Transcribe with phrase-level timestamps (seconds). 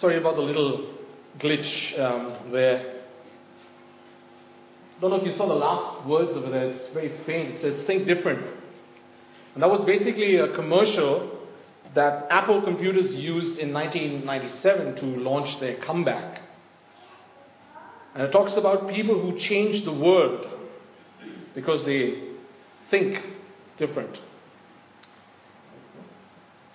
[0.00, 0.94] Sorry about the little
[1.40, 3.02] glitch um, there.
[5.00, 6.70] Don't know if you saw the last words over there.
[6.70, 7.56] It's very faint.
[7.56, 8.46] It says "Think different,"
[9.54, 11.36] and that was basically a commercial
[11.94, 16.42] that Apple computers used in 1997 to launch their comeback.
[18.14, 20.46] And it talks about people who change the world
[21.56, 22.22] because they
[22.88, 23.20] think
[23.78, 24.16] different.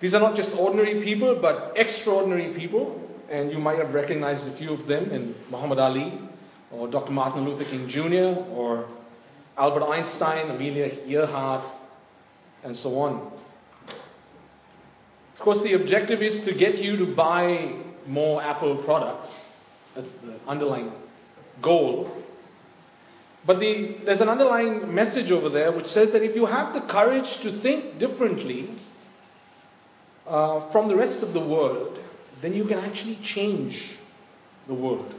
[0.00, 4.56] These are not just ordinary people, but extraordinary people, and you might have recognized a
[4.56, 6.20] few of them in Muhammad Ali,
[6.70, 7.12] or Dr.
[7.12, 8.88] Martin Luther King Jr., or
[9.56, 11.64] Albert Einstein, Amelia Earhart,
[12.64, 13.32] and so on.
[15.34, 17.74] Of course, the objective is to get you to buy
[18.06, 19.30] more Apple products.
[19.94, 20.92] That's the underlying
[21.62, 22.10] goal.
[23.46, 26.80] But the, there's an underlying message over there which says that if you have the
[26.90, 28.74] courage to think differently
[30.26, 31.98] uh, from the rest of the world,
[32.44, 33.74] then you can actually change
[34.66, 35.14] the world.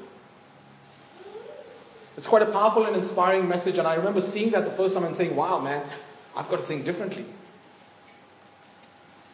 [2.17, 5.03] It's quite a powerful and inspiring message, and I remember seeing that the first time
[5.03, 5.89] and saying, wow, man,
[6.35, 7.25] I've got to think differently.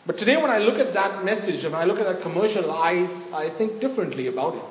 [0.06, 2.72] But today, when I look at that message and when I look at that commercial,
[2.72, 2.92] I,
[3.34, 4.64] I think differently about it.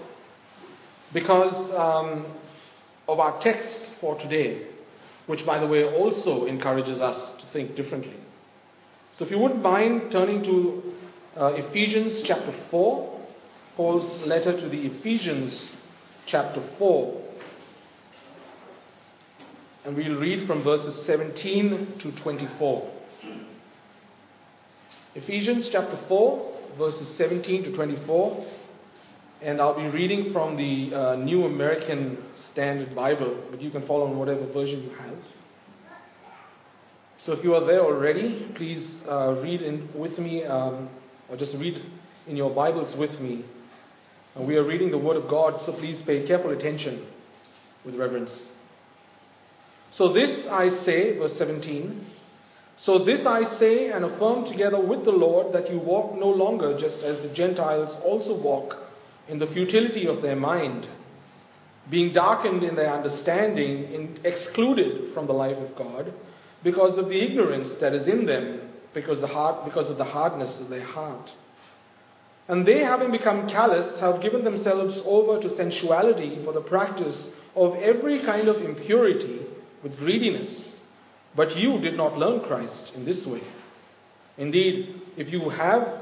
[1.13, 2.27] Because um,
[3.07, 4.67] of our text for today,
[5.27, 8.17] which, by the way, also encourages us to think differently.
[9.19, 10.90] So, if you wouldn't mind turning to
[11.37, 13.21] uh, Ephesians chapter 4,
[13.77, 15.71] Paul's letter to the Ephesians
[16.27, 17.23] chapter 4.
[19.85, 22.91] And we'll read from verses 17 to 24.
[25.15, 28.47] Ephesians chapter 4, verses 17 to 24.
[29.43, 32.19] And I'll be reading from the uh, New American
[32.53, 35.17] Standard Bible, but you can follow in whatever version you have.
[37.25, 40.89] So if you are there already, please uh, read in with me, um,
[41.31, 41.81] or just read
[42.27, 43.45] in your Bibles with me.
[44.35, 47.07] And we are reading the Word of God, so please pay careful attention
[47.85, 48.31] with reverence.
[49.97, 52.07] So this I say, verse 17.
[52.85, 56.79] So this I say and affirm together with the Lord that you walk no longer
[56.81, 58.75] just as the Gentiles also walk
[59.29, 60.87] in the futility of their mind,
[61.91, 66.13] being darkened in their understanding, in, excluded from the life of God,
[66.65, 70.61] because of the ignorance that is in them, because, the heart, because of the hardness
[70.61, 71.31] of their heart.
[72.49, 77.17] And they, having become callous, have given themselves over to sensuality for the practice
[77.55, 79.47] of every kind of impurity
[79.83, 80.69] with greediness.
[81.37, 83.43] But you did not learn Christ in this way.
[84.37, 86.01] Indeed, if you have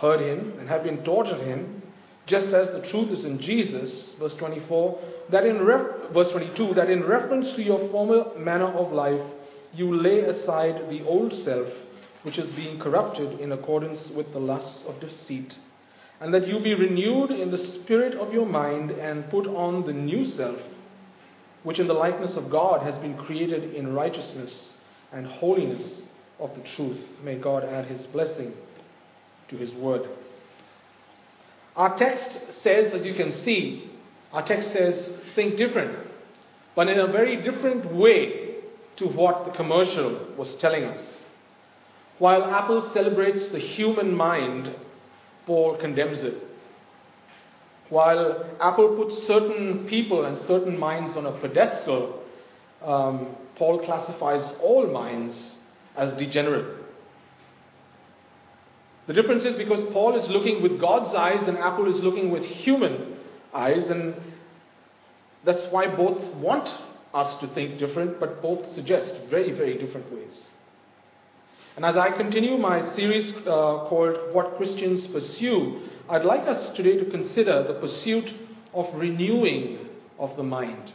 [0.00, 1.82] heard him and have been taught of him,
[2.26, 5.00] just as the truth is in Jesus, verse 24,
[5.30, 9.20] that in ref- verse 22, that in reference to your former manner of life,
[9.72, 11.68] you lay aside the old self,
[12.22, 15.54] which is being corrupted in accordance with the lusts of deceit,
[16.20, 19.92] and that you be renewed in the spirit of your mind and put on the
[19.92, 20.58] new self
[21.62, 24.54] which in the likeness of God has been created in righteousness
[25.12, 25.82] and holiness
[26.38, 26.98] of the truth.
[27.22, 28.54] May God add his blessing
[29.48, 30.08] to his word.
[31.76, 33.90] Our text says, as you can see,
[34.32, 36.06] our text says, think different,
[36.74, 38.56] but in a very different way
[38.96, 41.04] to what the commercial was telling us.
[42.18, 44.74] While Apple celebrates the human mind,
[45.46, 46.34] Paul condemns it.
[47.90, 52.22] While Apple puts certain people and certain minds on a pedestal,
[52.84, 55.34] um, Paul classifies all minds
[55.96, 56.76] as degenerate.
[59.06, 62.44] The difference is because Paul is looking with God's eyes and Apple is looking with
[62.44, 63.16] human
[63.54, 64.14] eyes, and
[65.46, 66.68] that's why both want
[67.14, 70.38] us to think different, but both suggest very, very different ways.
[71.78, 76.96] And as I continue my series uh, called What Christians Pursue, I'd like us today
[76.96, 78.28] to consider the pursuit
[78.74, 79.86] of renewing
[80.18, 80.92] of the mind.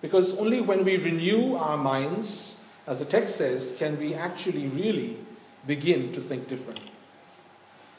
[0.00, 5.18] Because only when we renew our minds, as the text says, can we actually really
[5.66, 6.80] begin to think different.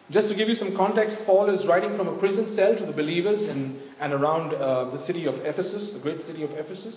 [0.09, 2.94] Just to give you some context, Paul is writing from a prison cell to the
[2.94, 6.95] believers in and around uh, the city of Ephesus, the great city of Ephesus.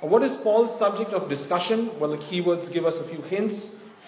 [0.00, 1.98] What is Paul's subject of discussion?
[1.98, 3.58] Well, the keywords give us a few hints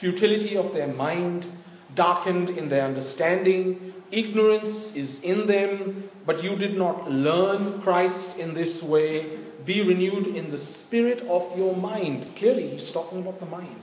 [0.00, 1.46] futility of their mind,
[1.94, 8.54] darkened in their understanding, ignorance is in them, but you did not learn Christ in
[8.54, 9.38] this way.
[9.64, 12.36] Be renewed in the spirit of your mind.
[12.36, 13.82] Clearly, he's talking about the mind.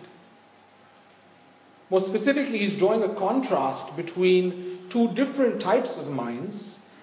[1.90, 6.56] More specifically, he's drawing a contrast between two different types of minds.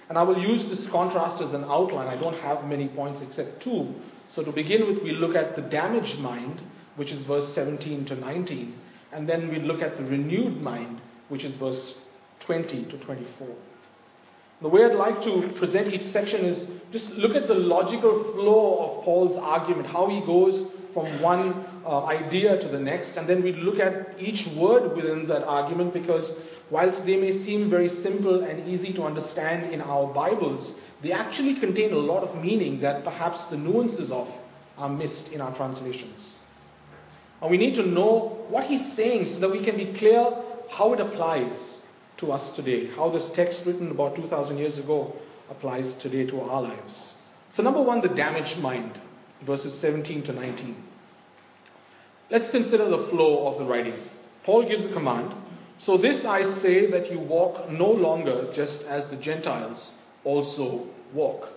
[0.09, 2.09] And I will use this contrast as an outline.
[2.09, 3.95] I don't have many points except two.
[4.35, 6.61] So, to begin with, we look at the damaged mind,
[6.97, 8.75] which is verse 17 to 19.
[9.13, 11.95] And then we look at the renewed mind, which is verse
[12.41, 13.49] 20 to 24.
[14.63, 18.79] The way I'd like to present each section is just look at the logical flow
[18.79, 23.43] of Paul's argument, how he goes from one uh, idea to the next, and then
[23.43, 26.31] we look at each word within that argument because
[26.71, 30.73] whilst they may seem very simple and easy to understand in our Bibles,
[31.03, 34.29] they actually contain a lot of meaning that perhaps the nuances of
[34.77, 36.21] are missed in our translations.
[37.43, 40.25] And we need to know what he's saying so that we can be clear
[40.71, 41.53] how it applies
[42.19, 45.15] to us today, how this text written about 2,000 years ago
[45.51, 46.95] applies today to our lives.
[47.53, 48.99] So, number one, the damaged mind,
[49.45, 50.77] verses 17 to 19.
[52.31, 53.97] Let's consider the flow of the writing.
[54.45, 55.35] Paul gives a command
[55.85, 59.93] So, this I say that you walk no longer just as the Gentiles
[60.25, 61.49] also walk.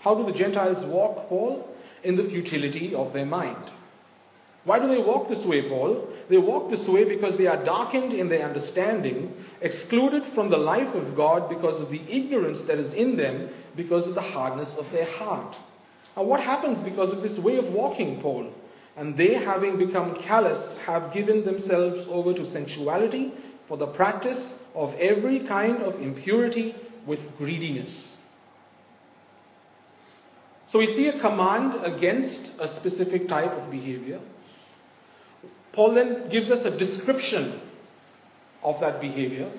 [0.00, 1.68] How do the Gentiles walk, Paul?
[2.02, 3.70] In the futility of their mind.
[4.64, 6.08] Why do they walk this way, Paul?
[6.30, 10.94] They walk this way because they are darkened in their understanding, excluded from the life
[10.94, 14.90] of God because of the ignorance that is in them, because of the hardness of
[14.92, 15.56] their heart.
[16.16, 18.52] Now, what happens because of this way of walking, Paul?
[18.96, 23.32] And they, having become callous, have given themselves over to sensuality
[23.66, 26.74] for the practice of every kind of impurity
[27.06, 27.90] with greediness.
[30.68, 34.20] So we see a command against a specific type of behavior.
[35.72, 37.60] Paul then gives us a description
[38.62, 39.50] of that behavior.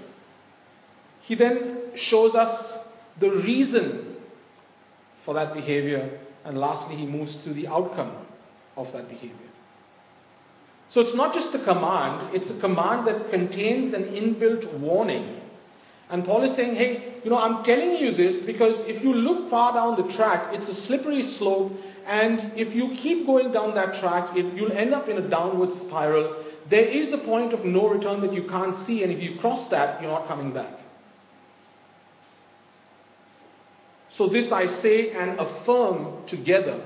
[1.24, 2.80] He then shows us
[3.20, 4.16] the reason
[5.26, 8.26] for that behavior, and lastly, he moves to the outcome
[8.76, 9.50] of that behavior.
[10.90, 15.40] So it's not just a command, it's a command that contains an inbuilt warning.
[16.10, 19.50] And Paul is saying, hey, you know, I'm telling you this because if you look
[19.50, 21.72] far down the track, it's a slippery slope
[22.06, 25.74] and if you keep going down that track, it, you'll end up in a downward
[25.86, 26.44] spiral.
[26.70, 29.70] There is a point of no return that you can't see, and if you cross
[29.70, 30.80] that, you're not coming back.
[34.18, 36.86] So, this I say and affirm together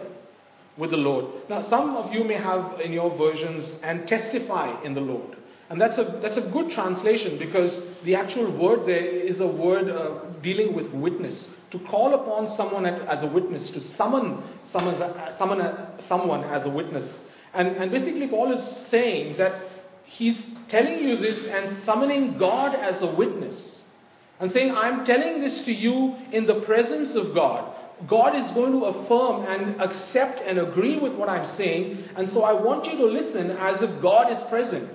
[0.78, 1.26] with the Lord.
[1.50, 5.38] Now, some of you may have in your versions and testify in the Lord.
[5.70, 9.90] And that's a, that's a good translation because the actual word there is a word
[9.90, 11.48] uh, dealing with witness.
[11.72, 14.42] To call upon someone as a witness, to summon
[14.72, 14.98] someone,
[15.38, 17.12] summon someone as a witness.
[17.54, 19.62] And, and basically, Paul is saying that
[20.06, 20.38] he's
[20.70, 23.74] telling you this and summoning God as a witness.
[24.40, 27.74] And saying, I'm telling this to you in the presence of God.
[28.06, 32.10] God is going to affirm and accept and agree with what I'm saying.
[32.16, 34.92] And so I want you to listen as if God is present.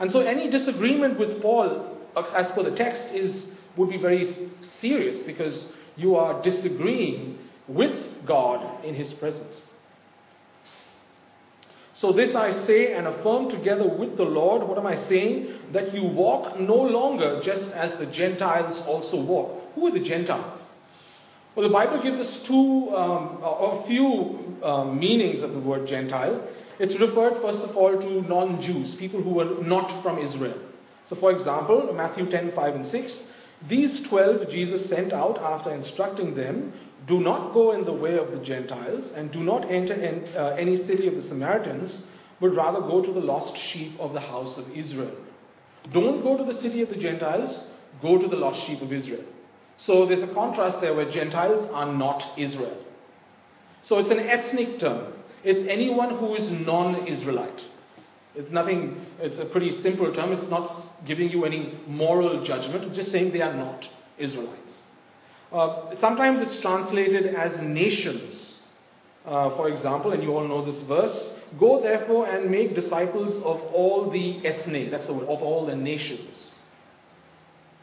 [0.00, 3.44] And so any disagreement with Paul, uh, as per the text, is,
[3.76, 4.50] would be very
[4.80, 5.66] serious because
[5.96, 7.38] you are disagreeing
[7.68, 9.54] with God in His presence.
[12.00, 14.66] So, this I say and affirm together with the Lord.
[14.66, 15.72] What am I saying?
[15.72, 19.63] That you walk no longer just as the Gentiles also walk.
[19.74, 20.60] Who are the Gentiles?
[21.54, 26.46] Well, the Bible gives us two, um, a few um, meanings of the word Gentile.
[26.80, 30.58] It's referred, first of all, to non Jews, people who were not from Israel.
[31.08, 33.12] So, for example, Matthew 10 5 and 6,
[33.68, 36.72] these twelve Jesus sent out after instructing them
[37.06, 40.56] do not go in the way of the Gentiles, and do not enter in, uh,
[40.58, 42.02] any city of the Samaritans,
[42.40, 45.14] but rather go to the lost sheep of the house of Israel.
[45.92, 47.66] Don't go to the city of the Gentiles,
[48.00, 49.24] go to the lost sheep of Israel.
[49.78, 52.76] So there's a contrast there where Gentiles are not Israel.
[53.84, 55.12] So it's an ethnic term.
[55.42, 57.60] It's anyone who is non Israelite.
[58.34, 60.32] It's nothing, it's a pretty simple term.
[60.32, 63.86] It's not giving you any moral judgment, just saying they are not
[64.18, 64.60] Israelites.
[65.52, 68.58] Uh, sometimes it's translated as nations.
[69.24, 73.60] Uh, for example, and you all know this verse Go therefore and make disciples of
[73.72, 76.30] all the ethne, that's the word, of all the nations.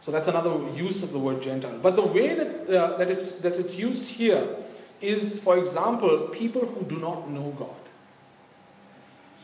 [0.06, 1.80] So that's another use of the word Gentile.
[1.82, 4.58] But the way that, uh, that, it's, that it's used here
[5.02, 7.78] is, for example, people who do not know God.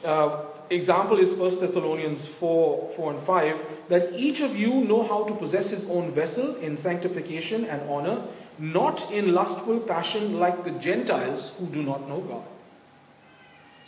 [0.04, 3.56] Uh, example is 1 Thessalonians 4, 4 and 5,
[3.90, 8.28] that each of you know how to possess his own vessel in sanctification and honor,
[8.60, 12.48] not in lustful passion like the Gentiles who do not know God.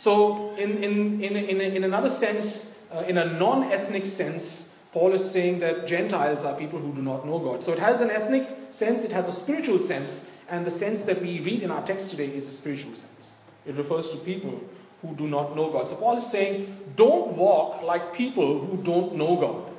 [0.02, 4.42] So, in, in, in, in, in another sense, uh, in a non ethnic sense,
[4.92, 7.64] Paul is saying that Gentiles are people who do not know God.
[7.64, 10.10] So, it has an ethnic sense, it has a spiritual sense,
[10.48, 13.06] and the sense that we read in our text today is a spiritual sense.
[13.66, 14.60] It refers to people
[15.02, 15.88] who do not know God.
[15.88, 19.70] So Paul is saying, don't walk like people who don't know God.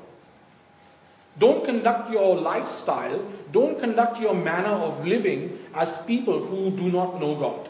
[1.39, 7.19] Don't conduct your lifestyle, don't conduct your manner of living as people who do not
[7.19, 7.69] know God.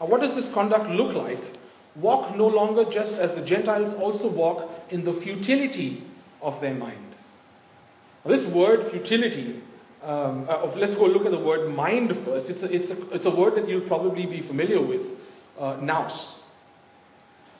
[0.00, 1.42] Now, what does this conduct look like?
[1.96, 6.04] Walk no longer just as the Gentiles also walk in the futility
[6.42, 7.14] of their mind.
[8.26, 9.62] This word futility,
[10.02, 12.50] um, uh, let's go look at the word mind first.
[12.50, 15.02] It's a, it's a, it's a word that you'll probably be familiar with,
[15.58, 16.12] uh, nous.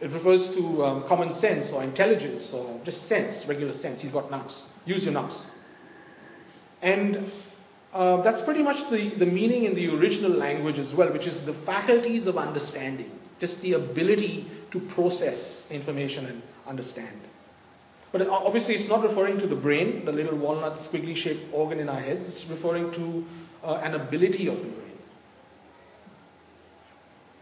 [0.00, 4.00] It refers to um, common sense or intelligence or just sense, regular sense.
[4.00, 4.52] He's got nous.
[4.86, 5.46] Use your nous.
[6.82, 7.30] And
[7.92, 11.34] uh, that's pretty much the, the meaning in the original language as well, which is
[11.44, 13.10] the faculties of understanding,
[13.40, 17.20] just the ability to process information and understand.
[18.12, 21.88] But obviously, it's not referring to the brain, the little walnut squiggly shaped organ in
[21.88, 22.26] our heads.
[22.26, 23.24] It's referring to
[23.64, 24.98] uh, an ability of the brain.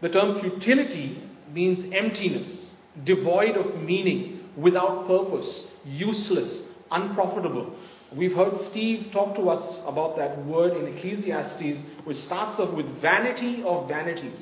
[0.01, 2.47] The term futility means emptiness,
[3.03, 7.75] devoid of meaning, without purpose, useless, unprofitable.
[8.15, 12.85] We've heard Steve talk to us about that word in Ecclesiastes, which starts off with
[13.01, 14.39] vanity of vanities,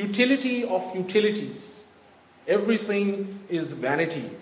[0.00, 1.60] futility of utilities.
[2.48, 4.32] Everything is vanity.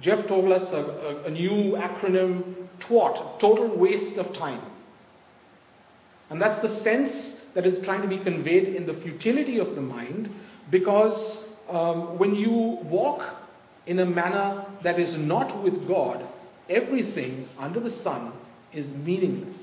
[0.00, 4.62] Jeff told us a, a, a new acronym, TWAT, total waste of time.
[6.30, 7.12] And that's the sense
[7.54, 10.28] that is trying to be conveyed in the futility of the mind
[10.70, 11.38] because
[11.70, 13.36] um, when you walk
[13.86, 16.26] in a manner that is not with God,
[16.68, 18.32] everything under the sun
[18.72, 19.56] is meaningless.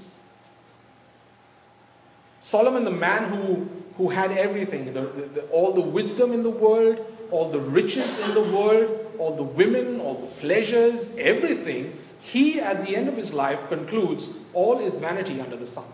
[2.52, 7.00] Solomon, the man who, who had everything, the, the, all the wisdom in the world,
[7.32, 12.84] all the riches in the world, all the women, all the pleasures, everything, he at
[12.86, 15.86] the end of his life concludes all is vanity under the sun.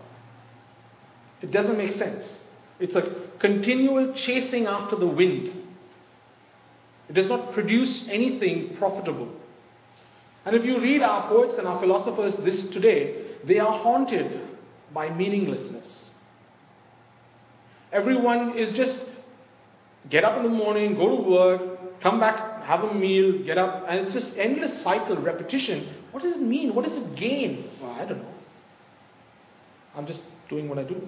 [1.42, 2.24] It doesn't make sense.
[2.80, 5.52] It's a continual chasing after the wind.
[7.08, 9.30] It does not produce anything profitable.
[10.44, 14.40] And if you read our poets and our philosophers this today, they are haunted
[14.92, 16.05] by meaninglessness.
[17.92, 18.98] Everyone is just
[20.10, 23.86] get up in the morning, go to work, come back, have a meal, get up,
[23.88, 25.94] and it's just endless cycle, repetition.
[26.10, 26.74] What does it mean?
[26.74, 27.70] What does it gain?
[27.80, 28.34] Well, I don't know.
[29.94, 31.00] I'm just doing what I do.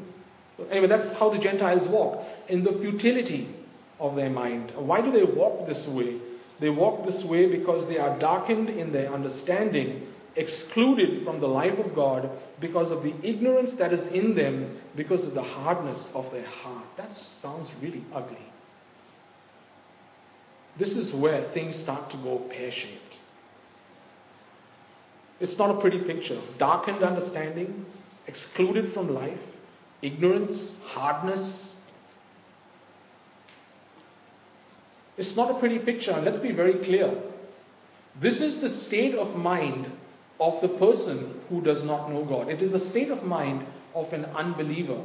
[0.56, 3.54] So anyway, that's how the Gentiles walk in the futility
[4.00, 4.72] of their mind.
[4.76, 6.20] Why do they walk this way?
[6.60, 10.07] They walk this way because they are darkened in their understanding,
[10.38, 12.30] excluded from the life of God
[12.60, 16.86] because of the ignorance that is in them, because of the hardness of their heart.
[16.96, 17.10] That
[17.42, 18.52] sounds really ugly.
[20.78, 23.16] This is where things start to go pear shaped.
[25.40, 26.40] It's not a pretty picture.
[26.58, 27.84] Darkened understanding,
[28.26, 29.40] excluded from life,
[30.02, 31.68] ignorance, hardness,
[35.18, 37.12] It's not a pretty picture, let's be very clear.
[38.20, 39.90] This is the state of mind
[40.40, 42.48] of the person who does not know God.
[42.48, 45.04] It is the state of mind of an unbeliever.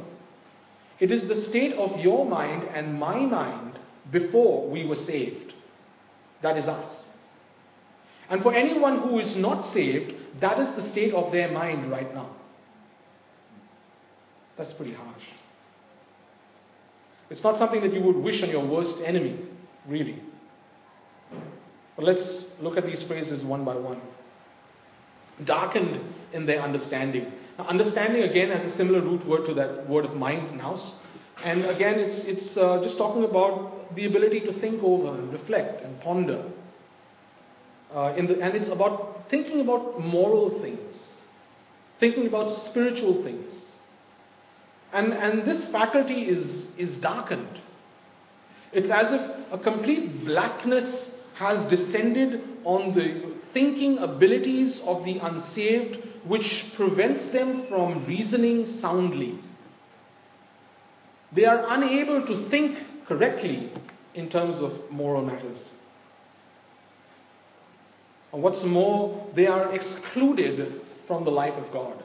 [1.00, 3.78] It is the state of your mind and my mind
[4.12, 5.52] before we were saved.
[6.42, 6.94] That is us.
[8.30, 12.12] And for anyone who is not saved, that is the state of their mind right
[12.14, 12.30] now.
[14.56, 15.22] That's pretty harsh.
[17.28, 19.40] It's not something that you would wish on your worst enemy
[19.86, 20.22] really.
[21.96, 24.00] But let's look at these phrases one by one.
[25.44, 26.00] Darkened
[26.32, 27.32] in their understanding.
[27.58, 30.96] Now, understanding again has a similar root word to that word of mind, nous.
[31.44, 35.82] And again, it's, it's uh, just talking about the ability to think over and reflect
[35.82, 36.44] and ponder.
[37.92, 40.96] Uh, the, and it's about thinking about moral things,
[42.00, 43.52] thinking about spiritual things.
[44.92, 47.60] And, and this faculty is, is darkened.
[48.72, 55.96] It's as if a complete blackness has descended on the thinking abilities of the unsaved,
[56.24, 59.38] which prevents them from reasoning soundly.
[61.32, 63.72] They are unable to think correctly
[64.14, 65.58] in terms of moral matters.
[68.32, 72.02] And what's more, they are excluded from the life of God.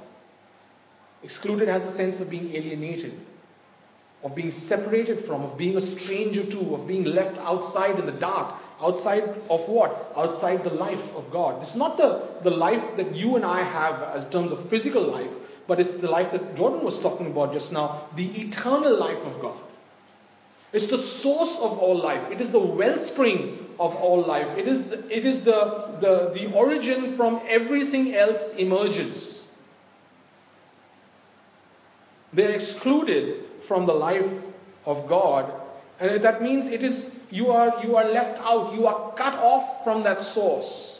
[1.24, 3.20] Excluded has the sense of being alienated
[4.24, 8.12] of being separated from, of being a stranger to, of being left outside in the
[8.14, 8.62] dark.
[8.82, 10.14] Outside of what?
[10.16, 11.62] Outside the life of God.
[11.62, 15.32] It's not the, the life that you and I have as terms of physical life,
[15.68, 19.42] but it's the life that Jordan was talking about just now, the eternal life of
[19.42, 19.60] God.
[20.72, 22.32] It's the source of all life.
[22.32, 24.58] It is the wellspring of all life.
[24.58, 29.44] It is, it is the, the, the origin from everything else emerges.
[32.34, 34.32] They're excluded from the life
[34.86, 35.59] of God.
[36.00, 39.84] And that means it is you are you are left out, you are cut off
[39.84, 41.00] from that source.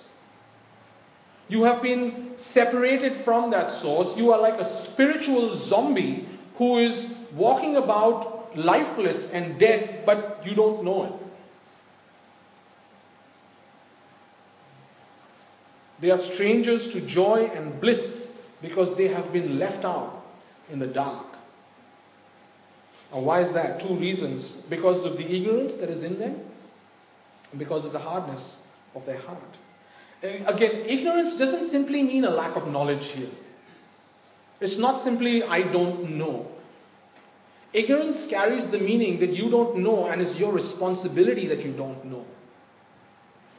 [1.48, 4.16] You have been separated from that source.
[4.18, 6.28] You are like a spiritual zombie
[6.58, 11.14] who is walking about lifeless and dead, but you don't know it.
[16.02, 18.00] They are strangers to joy and bliss
[18.62, 20.24] because they have been left out
[20.72, 21.29] in the dark.
[23.14, 23.80] And why is that?
[23.80, 24.46] Two reasons.
[24.70, 26.42] Because of the ignorance that is in them,
[27.52, 28.58] and because of the hardness
[28.96, 29.58] of their heart.
[30.22, 33.30] Again, ignorance doesn't simply mean a lack of knowledge here.
[34.60, 36.48] It's not simply, I don't know.
[37.72, 42.04] Ignorance carries the meaning that you don't know and it's your responsibility that you don't
[42.06, 42.26] know.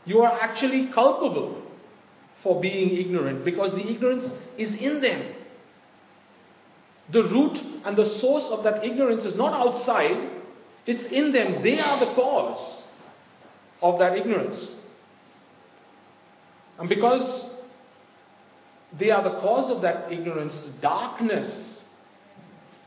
[0.04, 1.62] You are actually culpable
[2.42, 5.34] for being ignorant because the ignorance is in them.
[7.12, 10.30] The root and the source of that ignorance is not outside,
[10.86, 11.62] it's in them.
[11.62, 12.84] They are the cause
[13.82, 14.58] of that ignorance.
[16.78, 17.50] And because
[18.98, 21.78] they are the cause of that ignorance, darkness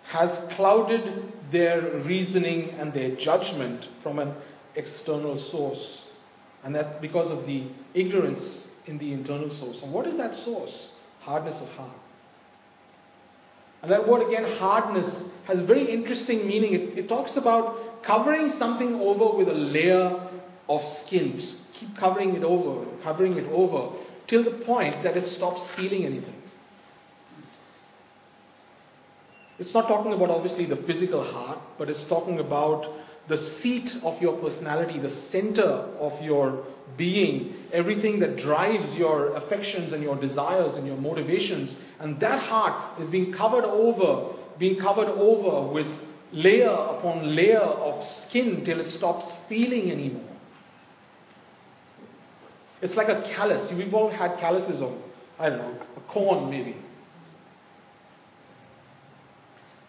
[0.05, 4.33] has clouded their reasoning and their judgment from an
[4.75, 5.83] external source.
[6.63, 8.41] And that's because of the ignorance
[8.85, 9.77] in the internal source.
[9.81, 10.71] And what is that source?
[11.21, 12.02] Hardness of heart.
[13.83, 15.13] And that word again, hardness,
[15.45, 16.73] has very interesting meaning.
[16.73, 20.29] It, it talks about covering something over with a layer
[20.69, 21.37] of skin.
[21.37, 23.95] Just keep covering it over, covering it over,
[24.27, 26.41] till the point that it stops feeling anything.
[29.59, 32.85] It's not talking about obviously the physical heart, but it's talking about
[33.27, 36.65] the seat of your personality, the center of your
[36.97, 41.75] being, everything that drives your affections and your desires and your motivations.
[41.99, 45.87] And that heart is being covered over, being covered over with
[46.31, 50.29] layer upon layer of skin till it stops feeling anymore.
[52.81, 53.71] It's like a callus.
[53.71, 55.01] We've all had calluses on,
[55.39, 56.75] I don't know, a corn maybe.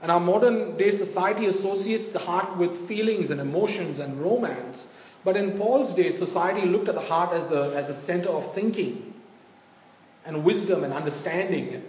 [0.05, 4.87] And our modern day society associates the heart with feelings and emotions and romance.
[5.25, 8.55] But in Paul's day, society looked at the heart as the, as the center of
[8.55, 9.15] thinking
[10.27, 11.85] and wisdom and understanding.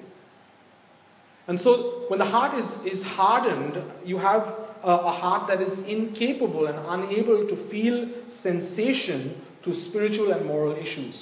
[1.49, 4.43] And so, when the heart is, is hardened, you have
[4.81, 8.09] a, a heart that is incapable and unable to feel
[8.41, 11.21] sensation to spiritual and moral issues.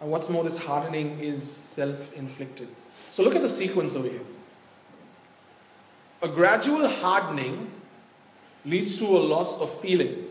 [0.00, 1.42] And what's more, this hardening is
[1.76, 2.70] self inflicted.
[3.14, 4.22] So look at the sequence over here.
[6.22, 7.72] A gradual hardening
[8.64, 10.26] leads to a loss of feeling.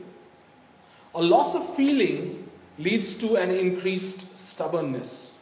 [1.13, 5.33] A loss of feeling leads to an increased stubbornness.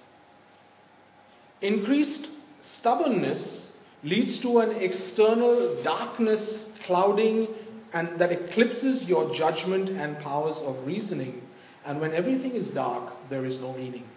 [1.61, 2.27] Increased
[2.79, 3.71] stubbornness
[4.03, 7.47] leads to an external darkness clouding
[7.93, 11.43] and that eclipses your judgment and powers of reasoning.
[11.85, 14.07] And when everything is dark, there is no meaning.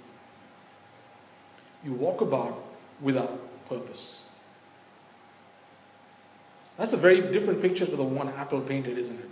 [1.84, 2.58] You walk about
[3.02, 4.21] without purpose.
[6.78, 9.28] That's a very different picture to the one Apple painted, isn't it?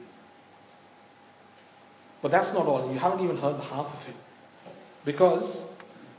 [2.22, 2.92] But that's not all.
[2.92, 4.16] You haven't even heard half of it.
[5.04, 5.56] Because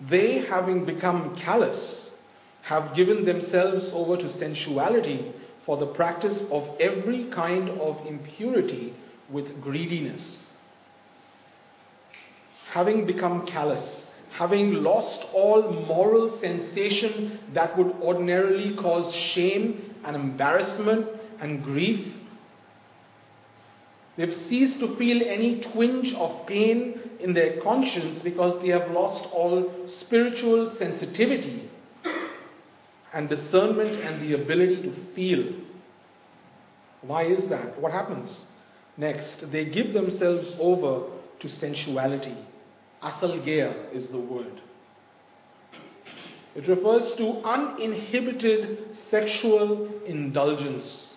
[0.09, 2.09] they, having become callous,
[2.63, 5.33] have given themselves over to sensuality
[5.65, 8.95] for the practice of every kind of impurity
[9.29, 10.21] with greediness.
[12.71, 21.07] Having become callous, having lost all moral sensation that would ordinarily cause shame and embarrassment
[21.39, 22.13] and grief.
[24.17, 29.27] They've ceased to feel any twinge of pain in their conscience because they have lost
[29.31, 31.69] all spiritual sensitivity
[33.13, 35.53] and discernment and the ability to feel.
[37.01, 37.79] Why is that?
[37.79, 38.29] What happens?
[38.97, 41.09] Next, they give themselves over
[41.39, 42.37] to sensuality.
[43.01, 44.61] Aselgeia is the word.
[46.55, 51.13] It refers to uninhibited sexual indulgence.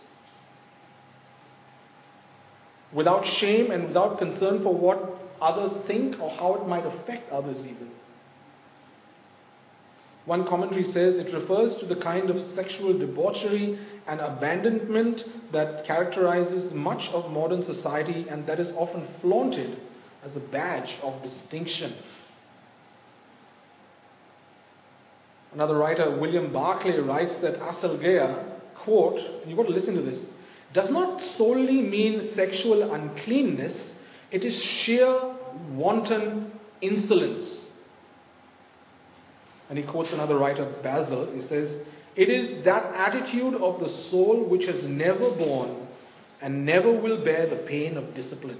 [2.92, 7.58] Without shame and without concern for what others think or how it might affect others,
[7.58, 7.90] even.
[10.26, 16.72] One commentary says it refers to the kind of sexual debauchery and abandonment that characterizes
[16.72, 19.78] much of modern society and that is often flaunted
[20.24, 21.94] as a badge of distinction.
[25.54, 30.18] Another writer, William Barclay, writes that aselgeia, quote, and you've got to listen to this,
[30.72, 33.76] does not solely mean sexual uncleanness,
[34.32, 35.36] it is sheer
[35.70, 37.68] wanton insolence.
[39.70, 41.32] And he quotes another writer, Basil.
[41.32, 41.70] He says,
[42.16, 45.86] It is that attitude of the soul which has never borne
[46.42, 48.58] and never will bear the pain of discipline.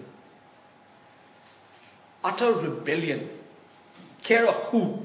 [2.23, 3.29] Utter rebellion.
[4.23, 5.05] Care a who.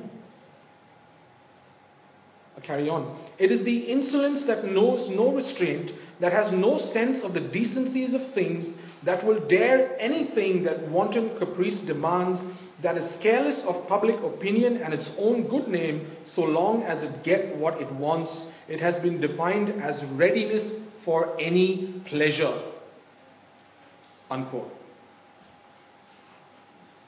[2.69, 3.19] Carry on.
[3.39, 8.13] It is the insolence that knows no restraint, that has no sense of the decencies
[8.13, 8.67] of things,
[9.01, 12.39] that will dare anything that wanton caprice demands,
[12.83, 17.23] that is careless of public opinion and its own good name so long as it
[17.23, 18.29] get what it wants.
[18.67, 22.71] It has been defined as readiness for any pleasure.
[24.29, 24.71] Unquote.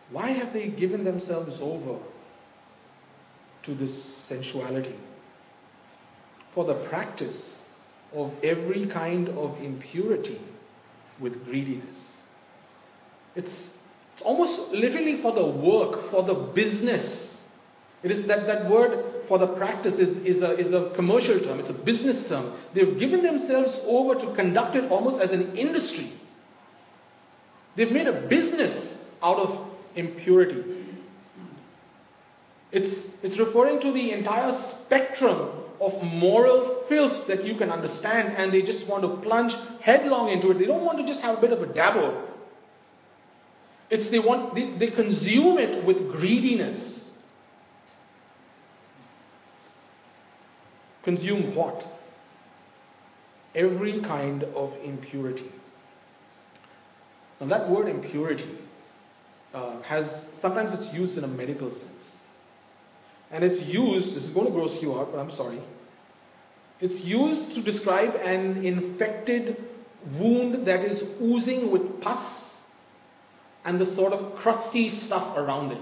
[0.10, 2.00] Why have they given themselves over
[3.62, 3.91] to this
[4.28, 4.95] sensuality?
[6.53, 7.37] For the practice
[8.13, 10.41] of every kind of impurity
[11.19, 11.95] with greediness.
[13.35, 13.51] It's,
[14.13, 17.29] it's almost literally for the work, for the business.
[18.03, 21.59] It is that, that word for the practice is, is, a, is a commercial term,
[21.59, 22.57] it's a business term.
[22.73, 26.19] They've given themselves over to conduct it almost as an industry.
[27.77, 30.81] They've made a business out of impurity.
[32.71, 38.53] It's, it's referring to the entire spectrum of moral filth that you can understand, and
[38.53, 40.60] they just want to plunge headlong into it.
[40.60, 42.29] They don't want to just have a bit of a dabble.
[43.89, 47.01] It's they want they, they consume it with greediness.
[51.03, 51.84] Consume what?
[53.53, 55.51] Every kind of impurity.
[57.41, 58.60] Now that word impurity
[59.53, 60.05] uh, has
[60.41, 61.90] sometimes it's used in a medical sense.
[63.32, 65.62] And it's used, this is going to gross you out, but I'm sorry.
[66.82, 69.58] It's used to describe an infected
[70.20, 72.41] wound that is oozing with pus
[73.63, 75.82] and the sort of crusty stuff around it.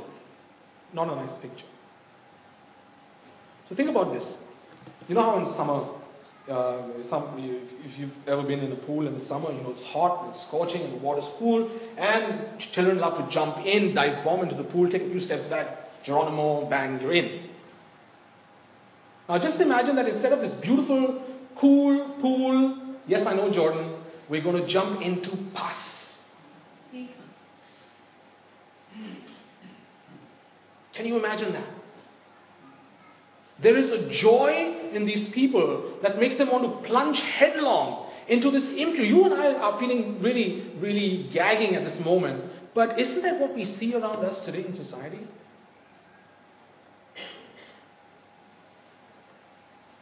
[0.93, 1.65] Not a nice picture.
[3.67, 4.23] So think about this.
[5.07, 5.95] You know how in summer,
[6.51, 9.83] uh, some, if you've ever been in a pool in the summer, you know it's
[9.83, 14.43] hot, it's scorching, and the water's cool, and children love to jump in, dive bomb
[14.43, 17.49] into the pool, take a few steps back, Geronimo, bang, you're in.
[19.27, 21.23] Now just imagine that instead of this beautiful,
[21.57, 23.95] cool pool, yes, I know Jordan,
[24.27, 25.75] we're going to jump into pus.
[30.93, 31.67] Can you imagine that?
[33.61, 38.51] There is a joy in these people that makes them want to plunge headlong into
[38.51, 39.05] this impure.
[39.05, 42.43] You and I are feeling really, really gagging at this moment.
[42.73, 45.19] But isn't that what we see around us today in society?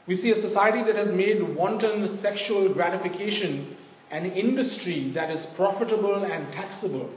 [0.08, 3.76] We see a society that has made wanton sexual gratification
[4.10, 7.10] an industry that is profitable and taxable.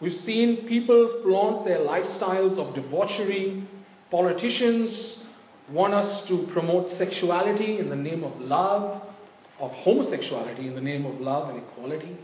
[0.00, 3.68] We've seen people flaunt their lifestyles of debauchery.
[4.10, 5.18] Politicians
[5.70, 9.02] want us to promote sexuality in the name of love,
[9.60, 12.16] of homosexuality in the name of love and equality.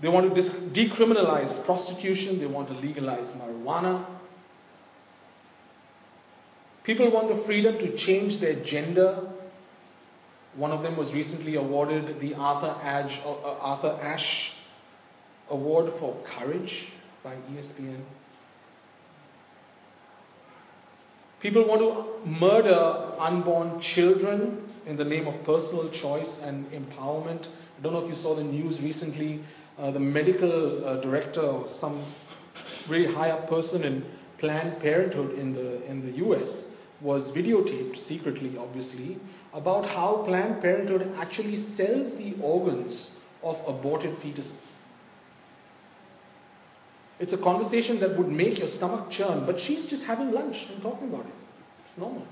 [0.00, 4.13] They want to decriminalize prostitution, they want to legalize marijuana.
[6.84, 9.30] People want the freedom to change their gender.
[10.54, 14.52] One of them was recently awarded the Arthur Ashe, uh, Arthur Ashe
[15.50, 16.72] award for courage
[17.22, 18.02] by ESPN.
[21.40, 27.46] People want to murder unborn children in the name of personal choice and empowerment.
[27.78, 29.42] I don't know if you saw the news recently.
[29.78, 32.14] Uh, the medical uh, director, or some
[32.88, 34.04] really high up person in
[34.38, 36.64] Planned Parenthood in the, in the US,
[37.00, 39.18] was videotaped secretly, obviously,
[39.52, 43.10] about how Planned Parenthood actually sells the organs
[43.42, 44.52] of aborted fetuses.
[47.20, 50.82] It's a conversation that would make your stomach churn, but she's just having lunch and
[50.82, 51.34] talking about it.
[51.88, 52.26] It's normal.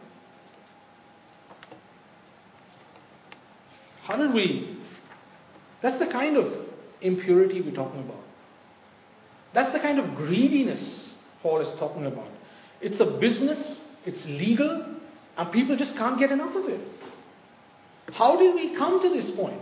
[4.03, 4.79] How did we?
[5.83, 6.53] That's the kind of
[7.01, 8.23] impurity we're talking about.
[9.55, 12.29] That's the kind of greediness Paul is talking about.
[12.81, 13.59] It's a business,
[14.05, 14.87] it's legal,
[15.37, 16.81] and people just can't get enough of it.
[18.13, 19.61] How did we come to this point?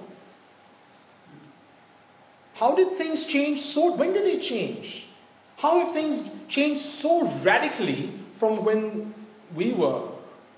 [2.54, 3.96] How did things change so?
[3.96, 5.04] When did they change?
[5.56, 9.14] How have things changed so radically from when
[9.54, 10.10] we were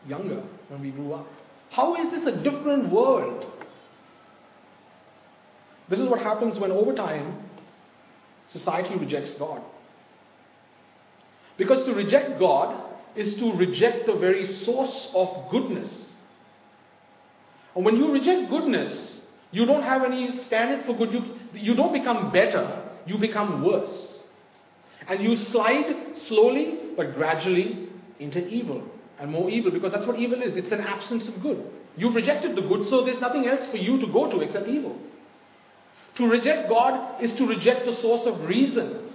[0.07, 1.27] younger, when we grew up?
[1.71, 3.47] How is this a different world?
[5.89, 7.45] This is what happens when, over time,
[8.53, 9.61] society rejects God.
[11.59, 12.82] Because to reject God
[13.17, 15.93] is to reject the very source of goodness.
[17.75, 19.21] And when you reject goodness,
[19.51, 21.13] you don't have any standard for good.
[21.13, 24.09] You, you don't become better, you become worse.
[25.09, 28.87] And you slide slowly but gradually into evil
[29.19, 30.57] and more evil because that's what evil is.
[30.57, 31.65] It's an absence of good.
[31.97, 34.99] You've rejected the good, so there's nothing else for you to go to except evil.
[36.17, 39.11] To reject God is to reject the source of reason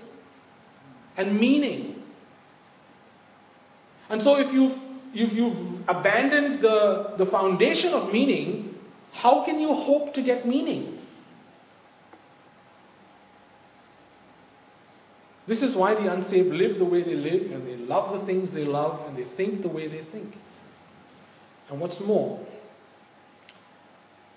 [1.16, 1.97] and meaning.
[4.10, 4.78] And so if you've,
[5.14, 8.76] if you've abandoned the, the foundation of meaning,
[9.14, 11.00] how can you hope to get meaning?
[15.48, 18.50] This is why the unsaved live the way they live, and they love the things
[18.54, 20.36] they love, and they think the way they think.
[21.70, 22.46] And what's more,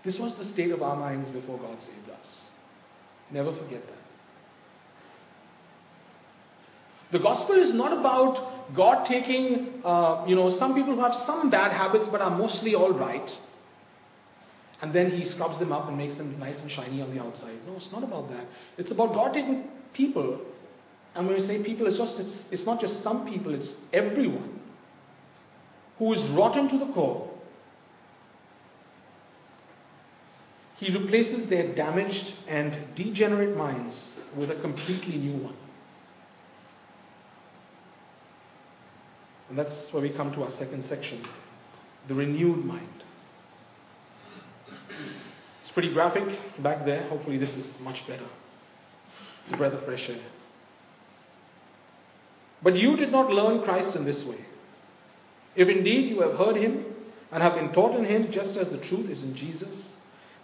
[0.04, 2.26] this was the state of our minds before God saved us.
[3.30, 3.98] Never forget that.
[7.12, 11.50] The gospel is not about God taking, uh, you know, some people who have some
[11.50, 13.30] bad habits but are mostly all right,
[14.82, 17.58] and then He scrubs them up and makes them nice and shiny on the outside.
[17.66, 18.44] No, it's not about that.
[18.78, 20.40] It's about God taking people,
[21.14, 24.60] and when we say people, it's just it's, it's not just some people; it's everyone
[25.98, 27.28] who is rotten to the core.
[30.78, 34.02] He replaces their damaged and degenerate minds
[34.34, 35.56] with a completely new one.
[39.50, 41.26] And that's where we come to our second section
[42.08, 42.86] the renewed mind.
[45.62, 46.24] It's pretty graphic
[46.62, 47.06] back there.
[47.08, 48.26] Hopefully, this is much better.
[49.44, 50.22] It's a breath of fresh air.
[52.62, 54.38] But you did not learn Christ in this way.
[55.56, 56.86] If indeed you have heard him
[57.32, 59.74] and have been taught in him, just as the truth is in Jesus,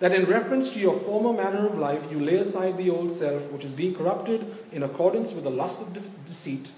[0.00, 3.50] that in reference to your former manner of life you lay aside the old self,
[3.50, 6.68] which is being corrupted in accordance with the lust of de- deceit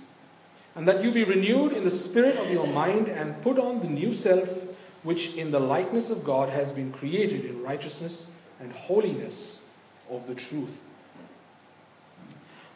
[0.79, 3.89] and that you be renewed in the spirit of your mind and put on the
[3.89, 4.49] new self,
[5.03, 8.17] which in the likeness of God has been created in righteousness
[8.61, 9.59] and holiness
[10.09, 10.71] of the truth.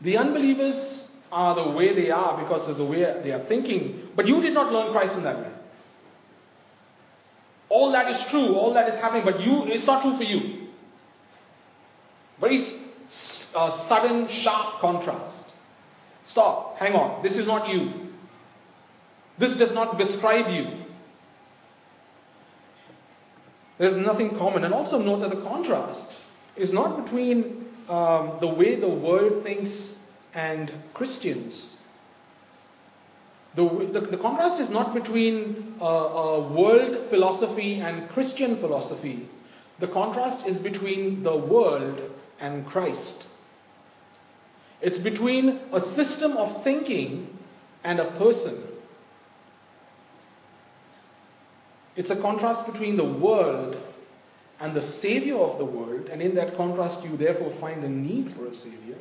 [0.01, 4.27] The unbelievers are the way they are because of the way they are thinking, but
[4.27, 5.53] you did not learn Christ in that way.
[7.69, 10.67] All that is true, all that is happening, but you, it's not true for you.
[12.41, 12.81] Very
[13.55, 15.42] uh, sudden, sharp contrast.
[16.33, 18.09] Stop, hang on, this is not you.
[19.39, 20.85] This does not describe you.
[23.79, 24.65] There's nothing common.
[24.65, 26.07] And also note that the contrast
[26.57, 29.71] is not between um, the way the world thinks
[30.35, 31.77] and Christians.
[33.57, 39.29] The, the, the contrast is not between uh, uh, world philosophy and Christian philosophy.
[39.81, 42.01] The contrast is between the world
[42.41, 43.27] and Christ.
[44.83, 47.39] It's between a system of thinking
[47.85, 48.65] and a person.
[51.95, 53.77] It's a contrast between the world
[54.61, 58.35] and the Savior of the world, and in that contrast, you therefore find a need
[58.37, 58.97] for a Savior.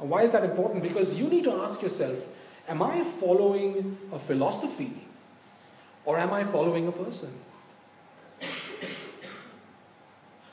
[0.00, 0.82] And why is that important?
[0.82, 2.18] Because you need to ask yourself
[2.66, 5.06] Am I following a philosophy
[6.06, 7.38] or am I following a person?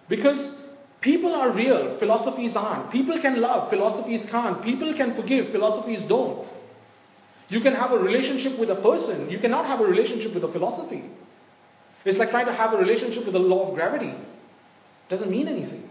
[0.10, 0.61] Because
[1.02, 2.92] People are real, philosophies aren't.
[2.92, 4.64] People can love, philosophies can't.
[4.64, 6.48] People can forgive, philosophies don't.
[7.50, 10.52] You can have a relationship with a person, you cannot have a relationship with a
[10.52, 11.04] philosophy.
[12.06, 14.10] It's like trying to have a relationship with the law of gravity.
[14.10, 15.90] It doesn't mean anything.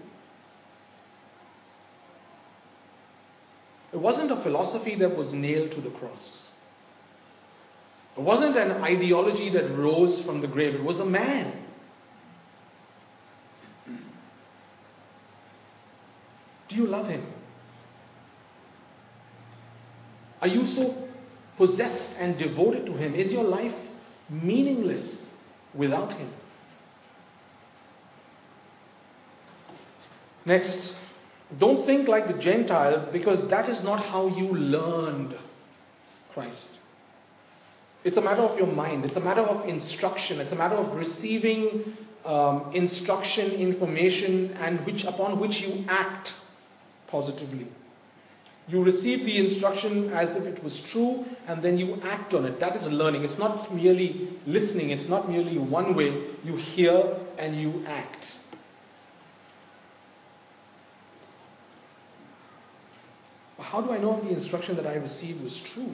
[3.92, 6.46] It wasn't a philosophy that was nailed to the cross.
[8.16, 10.74] It wasn't an ideology that rose from the grave.
[10.74, 11.59] It was a man
[16.70, 17.26] Do you love Him?
[20.40, 21.08] Are you so
[21.56, 23.14] possessed and devoted to Him?
[23.14, 23.74] Is your life
[24.30, 25.16] meaningless
[25.74, 26.30] without Him?
[30.46, 30.94] Next,
[31.58, 35.36] don't think like the Gentiles because that is not how you learned
[36.32, 36.66] Christ.
[38.04, 40.96] It's a matter of your mind, it's a matter of instruction, it's a matter of
[40.96, 46.32] receiving um, instruction, information, and which, upon which you act
[47.10, 47.68] positively.
[48.68, 52.60] You receive the instruction as if it was true and then you act on it.
[52.60, 53.24] That is learning.
[53.24, 56.26] It's not merely listening, it's not merely one way.
[56.44, 58.24] You hear and you act.
[63.58, 65.92] How do I know if the instruction that I received was true?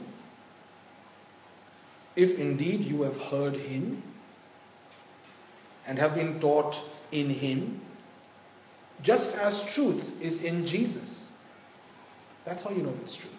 [2.16, 4.02] If indeed you have heard Him
[5.87, 6.74] and have been taught
[7.12, 7.83] in Him,
[9.02, 11.09] just as truth is in Jesus.
[12.44, 13.30] That's how you know it's true.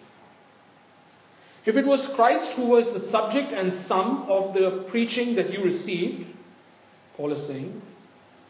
[1.66, 5.62] If it was Christ who was the subject and sum of the preaching that you
[5.62, 6.26] received,
[7.16, 7.82] Paul is saying,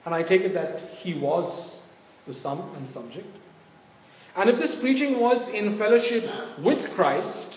[0.05, 1.73] and I take it that he was
[2.27, 3.27] the sum and subject.
[4.37, 6.25] And if this preaching was in fellowship
[6.61, 7.49] with Christ,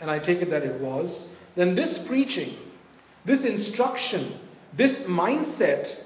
[0.00, 1.10] and I take it that it was,
[1.56, 2.56] then this preaching,
[3.24, 4.38] this instruction,
[4.76, 6.04] this mindset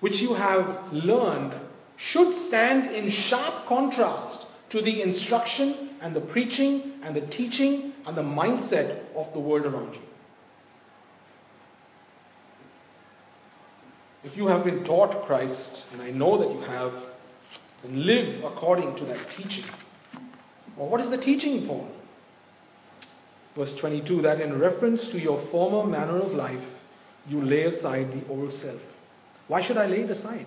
[0.00, 1.54] which you have learned
[1.96, 8.16] should stand in sharp contrast to the instruction and the preaching and the teaching and
[8.16, 10.00] the mindset of the world around you.
[14.24, 16.92] If you have been taught Christ, and I know that you have,
[17.82, 19.64] then live according to that teaching.
[20.76, 21.88] Or what is the teaching, Paul?
[23.54, 26.64] Verse 22 that in reference to your former manner of life,
[27.28, 28.80] you lay aside the old self.
[29.48, 30.46] Why should I lay it aside?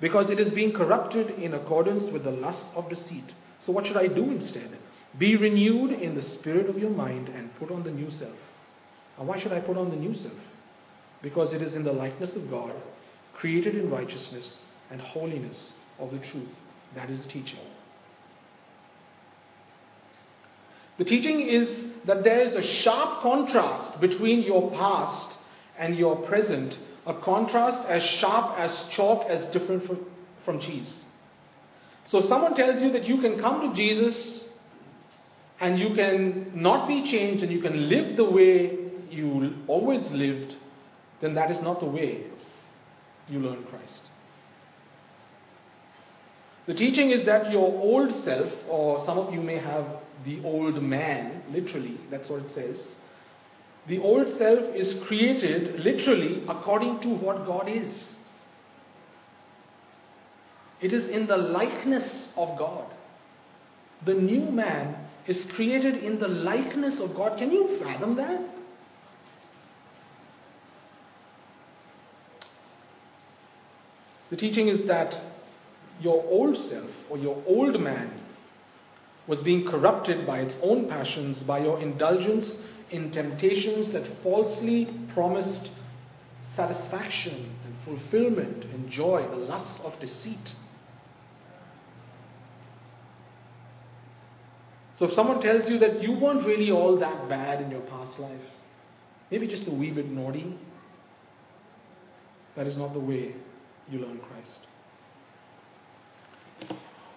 [0.00, 3.32] Because it is being corrupted in accordance with the lusts of deceit.
[3.64, 4.76] So, what should I do instead?
[5.18, 8.36] Be renewed in the spirit of your mind and put on the new self.
[9.18, 10.32] And why should I put on the new self?
[11.22, 12.72] Because it is in the likeness of God,
[13.34, 14.58] created in righteousness
[14.90, 16.50] and holiness of the truth.
[16.94, 17.58] That is the teaching.
[20.98, 21.68] The teaching is
[22.06, 25.36] that there is a sharp contrast between your past
[25.78, 26.76] and your present,
[27.06, 30.06] a contrast as sharp as chalk, as different from,
[30.44, 30.88] from cheese.
[32.10, 34.44] So, someone tells you that you can come to Jesus
[35.60, 38.78] and you can not be changed and you can live the way
[39.10, 40.56] you always lived,
[41.20, 42.24] then that is not the way
[43.28, 44.02] you learn Christ.
[46.66, 49.84] The teaching is that your old self, or some of you may have
[50.24, 52.76] the old man, literally, that's what it says.
[53.88, 57.92] The old self is created literally according to what God is.
[60.80, 62.86] It is in the likeness of God.
[64.04, 67.38] The new man is created in the likeness of God.
[67.38, 68.40] Can you fathom that?
[74.30, 75.14] The teaching is that
[76.00, 78.20] your old self or your old man
[79.28, 82.52] was being corrupted by its own passions, by your indulgence
[82.92, 85.70] in temptations that falsely promised
[86.54, 90.54] satisfaction and fulfillment and joy, the lust of deceit.
[94.98, 98.18] So if someone tells you that you weren't really all that bad in your past
[98.18, 98.40] life,
[99.30, 100.56] maybe just a wee bit naughty,
[102.54, 103.34] that is not the way
[103.90, 104.60] you learn Christ.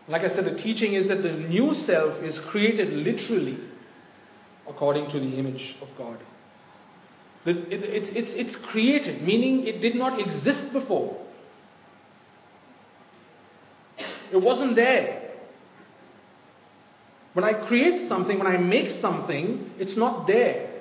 [0.07, 3.59] Like I said, the teaching is that the new self is created literally
[4.67, 6.19] according to the image of God.
[7.45, 11.17] it's, it's, it's created, meaning it did not exist before.
[14.31, 15.21] It wasn't there.
[17.33, 20.71] When I create something, when I make something, it's not there.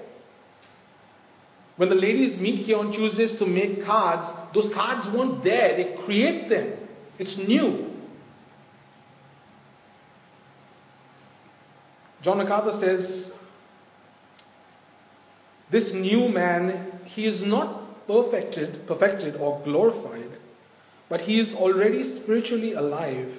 [1.77, 5.77] When the ladies meet here on Tuesdays to make cards, those cards weren't there.
[5.77, 6.75] They create them.
[7.19, 7.91] It's new.
[12.23, 13.27] John MacArthur says,
[15.75, 20.39] This new man, he is not perfected, perfected or glorified,
[21.09, 23.33] but he is already spiritually alive,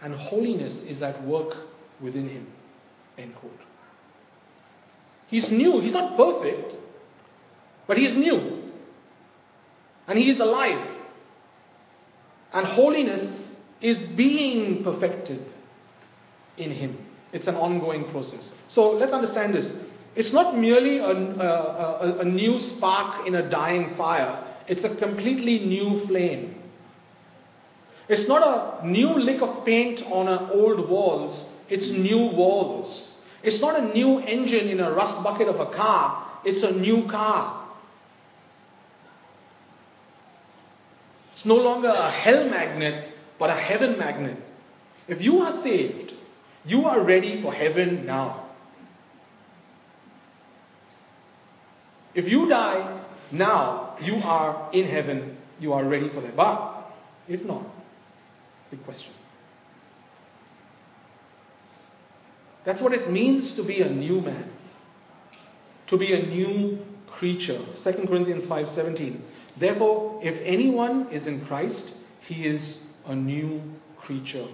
[0.00, 1.54] and holiness is at work
[2.00, 2.46] within him.
[3.18, 3.60] End quote.
[5.26, 5.82] He's new.
[5.82, 6.72] He's not perfect,
[7.86, 8.70] but he's new.
[10.08, 10.88] And he is alive.
[12.54, 13.40] And holiness
[13.82, 15.44] is being perfected
[16.56, 16.96] in him.
[17.34, 18.48] It's an ongoing process.
[18.70, 19.66] So let's understand this.
[20.16, 25.58] It's not merely a, a, a, new spark in a dying fire, it's a completely
[25.60, 26.62] new flame.
[28.08, 33.10] It's not a new lick of paint on old walls, it's new walls.
[33.42, 37.08] It's not a new engine in a rust bucket of a car, it's a new
[37.08, 37.68] car.
[41.34, 44.38] It's no longer a hell magnet, but a heaven magnet.
[45.08, 46.12] If you are saved,
[46.64, 48.43] you are ready for heaven now.
[52.14, 55.36] If you die now, you are in heaven.
[55.58, 56.36] You are ready for that.
[56.36, 56.92] But
[57.28, 57.66] if not,
[58.70, 59.12] big question.
[62.64, 64.50] That's what it means to be a new man.
[65.88, 66.78] To be a new
[67.18, 67.60] creature.
[67.84, 69.20] 2 Corinthians 5:17.
[69.58, 71.94] Therefore, if anyone is in Christ,
[72.26, 73.60] he is a new
[73.98, 74.48] creature.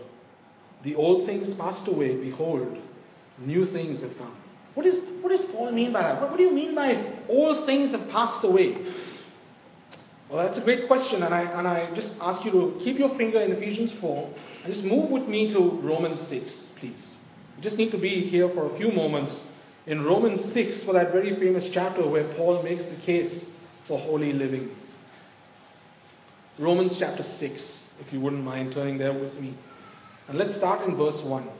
[0.83, 2.79] The old things passed away, behold,
[3.39, 4.37] new things have come.
[4.81, 6.23] What, is, what does Paul mean by that?
[6.23, 6.95] What, what do you mean by
[7.29, 8.79] all things have passed away?
[10.31, 13.15] Well, that's a great question, and I, and I just ask you to keep your
[13.19, 16.97] finger in Ephesians 4 and just move with me to Romans 6, please.
[17.59, 19.33] You just need to be here for a few moments
[19.87, 23.45] in Romans 6 for that very famous chapter where Paul makes the case
[23.87, 24.71] for holy living.
[26.59, 27.63] Romans chapter 6,
[28.01, 29.55] if you wouldn't mind turning there with me.
[30.27, 31.51] And let's start in verse 1.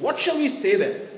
[0.00, 1.09] What shall we say then?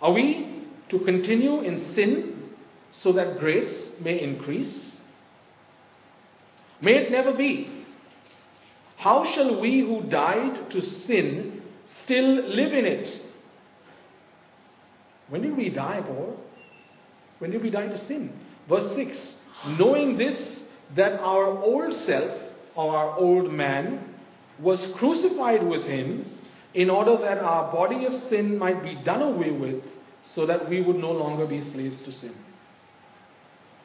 [0.00, 2.50] Are we to continue in sin
[2.92, 4.92] so that grace may increase?
[6.80, 7.84] May it never be.
[8.96, 11.62] How shall we who died to sin
[12.04, 13.22] still live in it?
[15.28, 16.38] When did we die, Paul?
[17.38, 18.32] When did we die to sin?
[18.68, 19.36] Verse 6
[19.78, 20.60] Knowing this,
[20.96, 22.32] that our old self,
[22.76, 24.14] our old man,
[24.58, 26.26] was crucified with him,
[26.74, 29.82] in order that our body of sin might be done away with,
[30.34, 32.34] so that we would no longer be slaves to sin.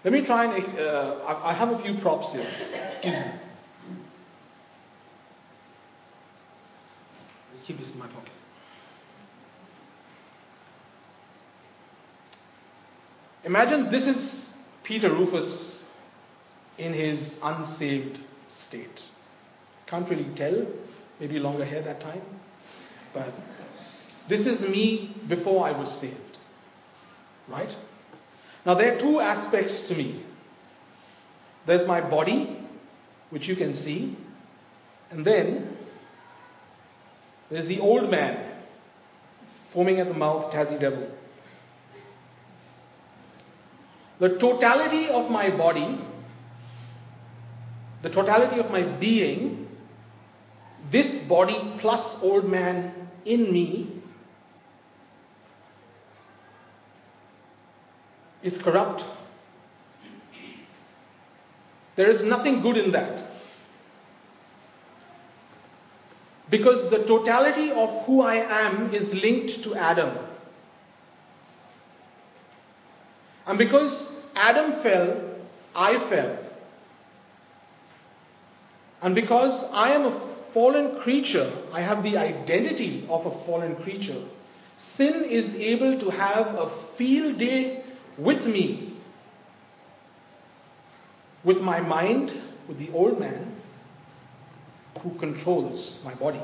[0.04, 0.80] Let me try and.
[0.80, 2.42] Uh, I have a few props here.
[2.42, 3.32] Excuse me.
[7.54, 8.32] Let's keep this in my pocket.
[13.46, 14.32] Imagine this is
[14.84, 15.76] Peter Rufus
[16.78, 18.20] in his unsaved
[18.68, 19.00] state.
[19.88, 20.66] Can't really tell,
[21.20, 22.22] maybe longer hair that time,
[23.16, 23.34] but
[24.30, 26.38] this is me before I was saved.
[27.48, 27.74] Right?
[28.66, 30.24] Now, there are two aspects to me
[31.68, 32.60] there's my body,
[33.32, 34.16] which you can see,
[35.10, 35.78] and then
[37.50, 38.62] there's the old man,
[39.74, 41.10] foaming at the mouth, Tassie devil.
[44.20, 46.00] The totality of my body,
[48.04, 49.68] the totality of my being,
[50.92, 54.02] this body plus old man in me,
[58.44, 59.02] is corrupt.
[61.98, 63.32] There is nothing good in that.
[66.50, 70.18] Because the totality of who I am is linked to Adam.
[73.48, 75.22] And because Adam fell,
[75.74, 76.40] I fell.
[79.02, 80.25] And because I am a
[80.56, 84.26] fallen creature, I have the identity of a fallen creature.
[84.98, 87.84] Sin is able to have a field day
[88.18, 88.98] with me,
[91.44, 92.32] with my mind,
[92.70, 93.62] with the old man
[95.04, 96.42] who controls my body.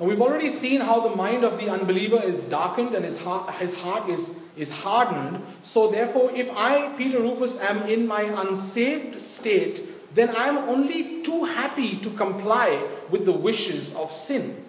[0.00, 3.54] Now, we've already seen how the mind of the unbeliever is darkened and his heart,
[3.60, 4.20] his heart is,
[4.56, 5.44] is hardened.
[5.74, 11.22] So, therefore, if I, Peter Rufus, am in my unsaved state, then I am only
[11.22, 14.64] too happy to comply with the wishes of sin.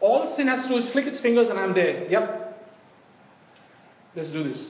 [0.00, 2.08] All sin has to do is flick its fingers and I'm there.
[2.08, 2.68] Yep.
[4.14, 4.64] Let's do this.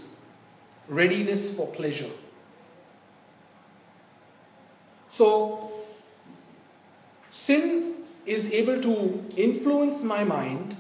[0.89, 2.11] Readiness for pleasure.
[5.17, 5.69] So,
[7.49, 7.95] Sin
[8.27, 10.77] is able to influence my mind,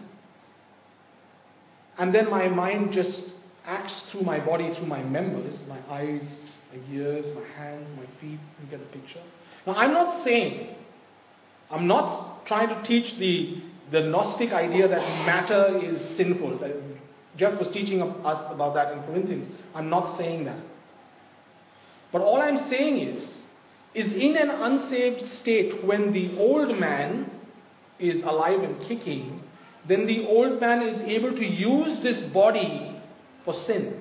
[1.96, 3.24] and then my mind just
[3.68, 6.22] acts through my body, through my members, my eyes,
[6.72, 8.40] my ears, my hands, my feet.
[8.60, 9.22] You get the picture.
[9.66, 10.74] Now, I'm not saying,
[11.70, 13.62] I'm not trying to teach the,
[13.92, 16.58] the Gnostic idea that matter is sinful.
[17.36, 19.46] Jeff was teaching us about that in Corinthians.
[19.74, 20.58] I'm not saying that.
[22.10, 23.22] But all I'm saying is,
[23.94, 27.30] is in an unsaved state when the old man
[27.98, 29.42] is alive and kicking,
[29.86, 32.87] then the old man is able to use this body
[33.44, 34.00] for sin.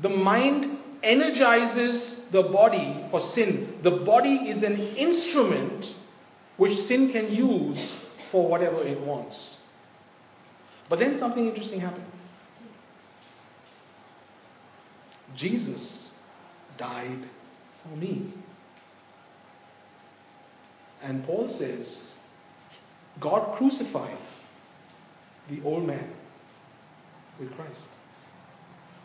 [0.00, 3.78] The mind energizes the body for sin.
[3.82, 5.86] The body is an instrument
[6.56, 7.78] which sin can use
[8.32, 9.36] for whatever it wants.
[10.88, 12.06] But then something interesting happened.
[15.36, 16.08] Jesus
[16.78, 17.28] died
[17.82, 18.32] for me.
[21.02, 21.86] And Paul says,
[23.20, 24.18] God crucified
[25.48, 26.13] the old man
[27.40, 27.80] with Christ.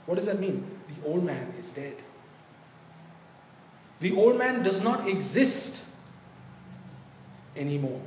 [0.06, 0.66] What does that mean?
[0.88, 1.96] The old man is dead.
[4.02, 5.82] The old man does not exist
[7.56, 8.02] anymore.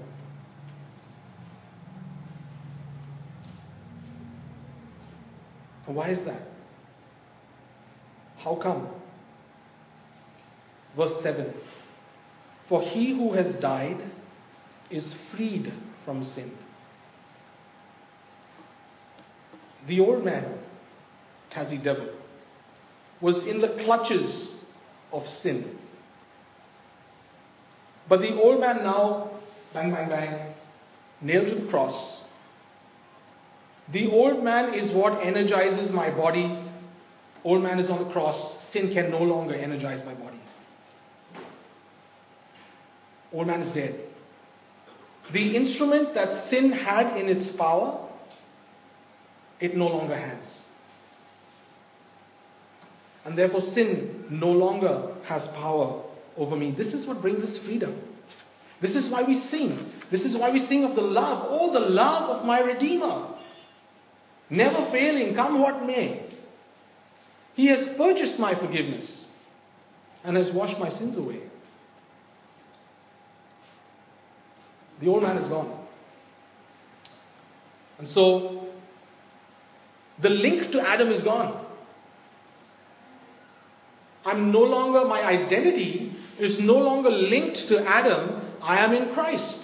[5.92, 6.48] why is that?
[8.38, 8.88] How come?
[10.96, 11.52] Verse 7
[12.68, 13.98] For he who has died
[14.90, 15.72] is freed
[16.04, 16.52] from sin.
[19.86, 20.58] The old man,
[21.50, 22.08] Tassie Devil,
[23.20, 24.52] was in the clutches
[25.12, 25.78] of sin.
[28.08, 29.30] But the old man now,
[29.72, 30.54] bang, bang, bang,
[31.20, 32.22] nailed to the cross.
[33.92, 36.58] The old man is what energizes my body.
[37.44, 38.56] Old man is on the cross.
[38.70, 40.40] Sin can no longer energize my body.
[43.32, 43.98] Old man is dead.
[45.32, 48.01] The instrument that sin had in its power,
[49.62, 50.44] it no longer has.
[53.24, 56.02] And therefore, sin no longer has power
[56.36, 56.74] over me.
[56.76, 57.96] This is what brings us freedom.
[58.80, 59.92] This is why we sing.
[60.10, 63.36] This is why we sing of the love, oh, the love of my Redeemer.
[64.50, 66.28] Never failing, come what may.
[67.54, 69.26] He has purchased my forgiveness
[70.24, 71.40] and has washed my sins away.
[75.00, 75.86] The old man is gone.
[77.98, 78.71] And so,
[80.20, 81.66] the link to Adam is gone.
[84.24, 88.40] I'm no longer, my identity is no longer linked to Adam.
[88.62, 89.58] I am in Christ.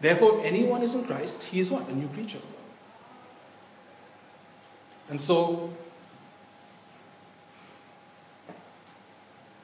[0.00, 1.88] Therefore, if anyone is in Christ, he is what?
[1.88, 2.40] A new creature.
[5.10, 5.70] And so,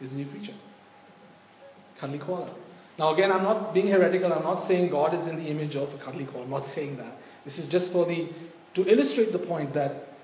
[0.01, 0.55] is a new creature.
[1.99, 2.55] Cuddly koala.
[2.99, 4.33] Now, again, I'm not being heretical.
[4.33, 6.45] I'm not saying God is in the image of a cuddly koala.
[6.45, 7.19] I'm not saying that.
[7.45, 8.29] This is just for the
[8.75, 10.15] to illustrate the point that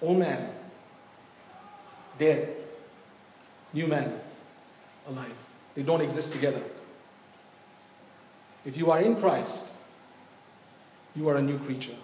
[0.00, 0.50] old man,
[2.18, 2.56] dead,
[3.72, 4.20] new man,
[5.06, 5.32] alive.
[5.74, 6.62] They don't exist together.
[8.64, 9.64] If you are in Christ,
[11.14, 11.96] you are a new creature.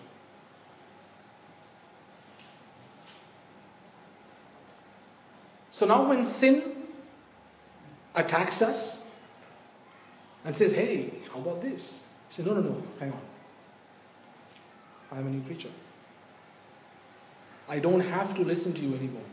[5.73, 6.75] So now, when sin
[8.15, 8.99] attacks us
[10.45, 11.81] and says, Hey, how about this?
[11.83, 13.21] You say, No, no, no, hang on.
[15.11, 15.73] I'm a new creature.
[17.69, 19.25] I don't have to listen to you anymore.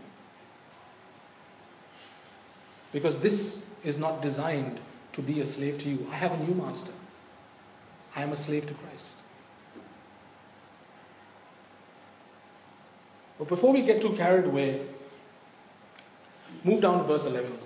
[2.93, 4.80] Because this is not designed
[5.13, 6.07] to be a slave to you.
[6.11, 6.93] I have a new master.
[8.15, 9.05] I am a slave to Christ.
[13.38, 14.88] But before we get too carried away,
[16.63, 17.59] move down to verse 11.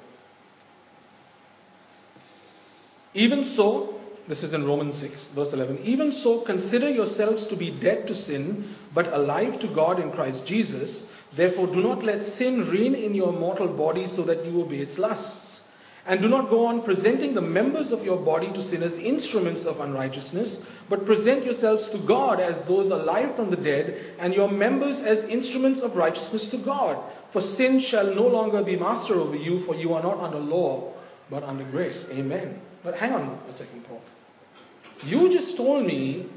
[3.14, 4.01] Even so,
[4.32, 5.80] this is in Romans 6, verse 11.
[5.84, 10.46] Even so, consider yourselves to be dead to sin, but alive to God in Christ
[10.46, 11.04] Jesus.
[11.36, 14.98] Therefore, do not let sin reign in your mortal body so that you obey its
[14.98, 15.62] lusts.
[16.06, 19.66] And do not go on presenting the members of your body to sin as instruments
[19.66, 20.60] of unrighteousness,
[20.90, 25.26] but present yourselves to God as those alive from the dead, and your members as
[25.26, 26.98] instruments of righteousness to God.
[27.34, 30.94] For sin shall no longer be master over you, for you are not under law,
[31.30, 32.06] but under grace.
[32.10, 32.62] Amen.
[32.84, 34.02] But hang on a second, Paul.
[35.06, 36.28] You just told me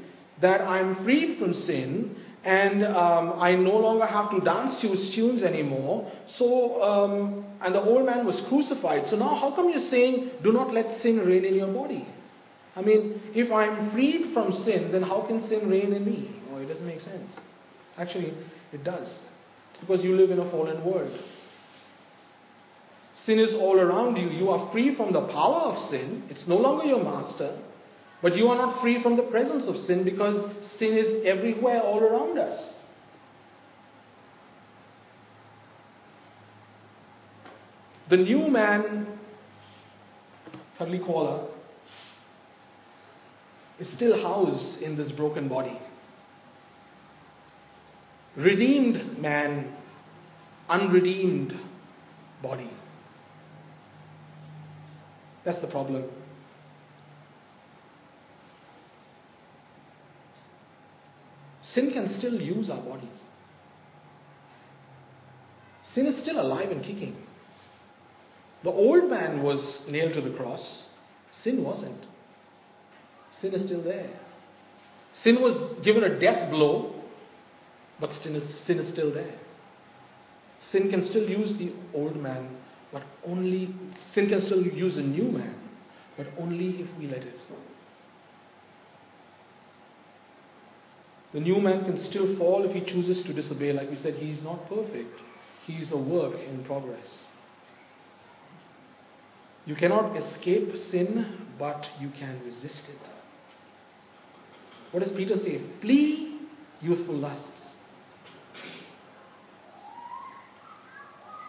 [0.41, 5.13] that I'm freed from sin and um, I no longer have to dance to his
[5.15, 6.11] tunes anymore.
[6.37, 9.07] So, um, and the old man was crucified.
[9.07, 12.07] So now, how come you're saying, do not let sin reign in your body?
[12.75, 16.35] I mean, if I'm freed from sin, then how can sin reign in me?
[16.51, 17.31] Oh, it doesn't make sense.
[17.97, 18.33] Actually,
[18.71, 19.07] it does.
[19.79, 21.17] Because you live in a fallen world.
[23.25, 24.29] Sin is all around you.
[24.29, 26.23] You are free from the power of sin.
[26.29, 27.57] It's no longer your master.
[28.25, 31.99] But you are not free from the presence of sin because sin is everywhere all
[31.99, 32.59] around us.
[38.09, 39.19] The new man,
[40.79, 41.49] Cuddly Koala,
[43.79, 45.79] is still housed in this broken body.
[48.35, 49.71] Redeemed man,
[50.67, 51.53] unredeemed
[52.41, 52.71] body.
[55.45, 56.05] That's the problem.
[61.75, 63.09] Sin can still use our bodies.
[65.93, 67.15] Sin is still alive and kicking.
[68.63, 70.87] The old man was nailed to the cross,
[71.43, 72.03] sin wasn't.
[73.39, 74.09] Sin is still there.
[75.21, 76.95] Sin was given a death blow,
[77.99, 79.35] but sin is, sin is still there.
[80.71, 82.49] Sin can still use the old man
[82.95, 83.75] but only,
[84.13, 85.53] sin can still use a new man,
[86.15, 87.37] but only if we let it.
[91.35, 93.73] The new man can still fall if he chooses to disobey.
[93.73, 95.19] Like we said, he is not perfect.
[95.67, 97.07] He is a work in progress.
[99.65, 103.09] You cannot escape sin, but you can resist it.
[104.91, 105.59] What does Peter say?
[105.81, 106.39] Flee
[106.79, 107.49] youthful lusts.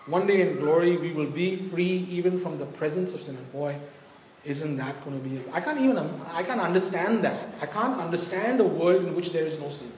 [0.09, 3.37] One day in glory, we will be free even from the presence of sin.
[3.37, 3.81] And boy,
[4.47, 5.43] isn't that going to be?
[5.53, 5.99] I can't even.
[5.99, 7.55] I can't understand that.
[7.61, 9.93] I can't understand a world in which there is no sin.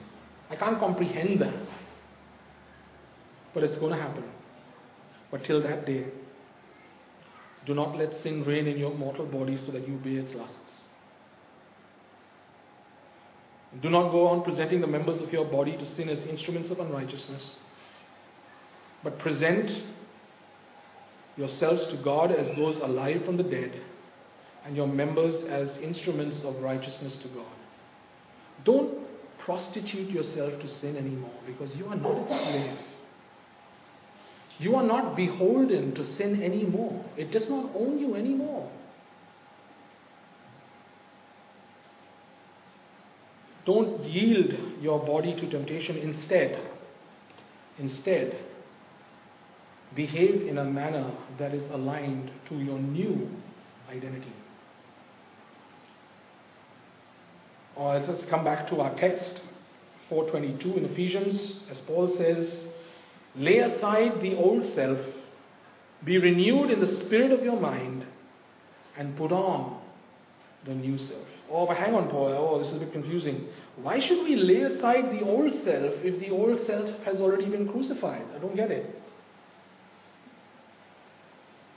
[0.49, 1.53] I can't comprehend that.
[3.53, 4.23] But it's going to happen.
[5.31, 6.05] But till that day,
[7.65, 10.55] do not let sin reign in your mortal body so that you obey its lusts.
[13.81, 16.79] Do not go on presenting the members of your body to sin as instruments of
[16.79, 17.57] unrighteousness,
[19.03, 19.69] but present
[21.37, 23.79] yourselves to God as those alive from the dead,
[24.65, 27.45] and your members as instruments of righteousness to God.
[28.65, 28.99] Don't
[29.39, 32.77] prostitute yourself to sin anymore because you are not a slave.
[34.59, 37.03] You are not beholden to sin anymore.
[37.17, 38.69] It does not own you anymore.
[43.65, 45.97] Don't yield your body to temptation.
[45.97, 46.59] Instead,
[47.77, 48.37] instead,
[49.95, 53.29] behave in a manner that is aligned to your new
[53.89, 54.33] identity.
[57.79, 59.39] Or let's come back to our text,
[60.09, 62.49] 422 in Ephesians, as Paul says,
[63.35, 64.99] Lay aside the old self,
[66.03, 68.05] be renewed in the spirit of your mind,
[68.97, 69.81] and put on
[70.65, 71.25] the new self.
[71.49, 72.33] Oh, but hang on, Paul.
[72.37, 73.47] Oh, this is a bit confusing.
[73.81, 77.69] Why should we lay aside the old self if the old self has already been
[77.69, 78.25] crucified?
[78.35, 78.93] I don't get it.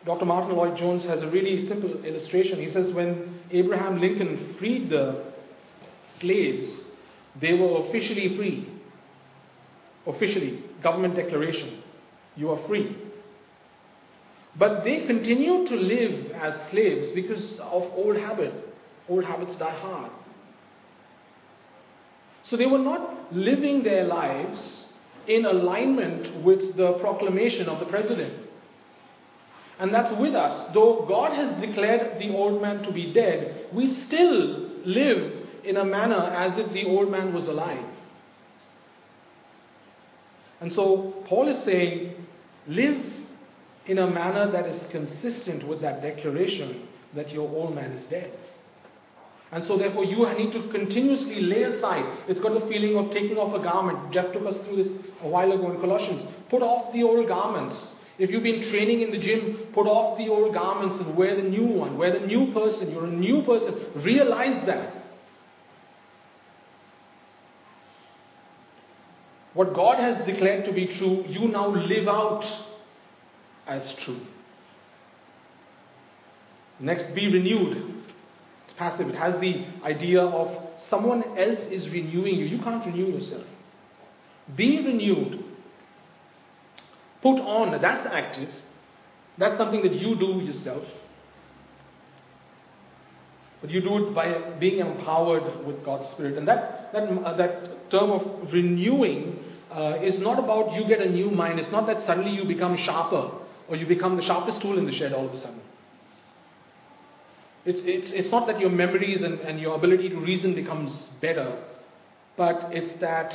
[0.04, 0.24] Dr.
[0.24, 2.58] Martyn Lloyd-Jones has a really simple illustration.
[2.58, 5.31] He says when Abraham Lincoln freed the
[6.22, 6.66] slaves,
[7.40, 8.68] they were officially free.
[10.06, 11.82] Officially, government declaration.
[12.36, 12.96] You are free.
[14.58, 18.52] But they continued to live as slaves because of old habit.
[19.08, 20.10] Old habits die hard.
[22.44, 24.88] So they were not living their lives
[25.26, 28.48] in alignment with the proclamation of the president.
[29.78, 30.72] And that's with us.
[30.74, 35.84] Though God has declared the old man to be dead, we still live in a
[35.84, 37.84] manner as if the old man was alive.
[40.60, 42.14] And so Paul is saying,
[42.68, 43.04] live
[43.86, 46.86] in a manner that is consistent with that declaration
[47.16, 48.32] that your old man is dead.
[49.50, 52.24] And so, therefore, you need to continuously lay aside.
[52.26, 54.10] It's got the feeling of taking off a garment.
[54.10, 54.88] Jeff took us through this
[55.20, 56.22] a while ago in Colossians.
[56.48, 57.76] Put off the old garments.
[58.18, 61.42] If you've been training in the gym, put off the old garments and wear the
[61.42, 61.98] new one.
[61.98, 62.90] Wear the new person.
[62.90, 63.74] You're a new person.
[64.02, 65.01] Realize that.
[69.54, 72.44] What God has declared to be true, you now live out
[73.66, 74.20] as true.
[76.80, 78.02] Next, be renewed.
[78.64, 79.08] It's passive.
[79.08, 82.46] It has the idea of someone else is renewing you.
[82.46, 83.44] You can't renew yourself.
[84.56, 85.44] Be renewed.
[87.22, 88.48] Put on, that's active.
[89.38, 90.84] That's something that you do yourself.
[93.60, 96.36] But you do it by being empowered with God's Spirit.
[96.36, 99.38] And that, that, uh, that term of renewing
[99.72, 101.58] uh, is not about you get a new mind.
[101.58, 103.30] It's not that suddenly you become sharper
[103.68, 105.60] or you become the sharpest tool in the shed all of a sudden.
[107.64, 111.62] It's, it's, it's not that your memories and, and your ability to reason becomes better,
[112.36, 113.32] but it's that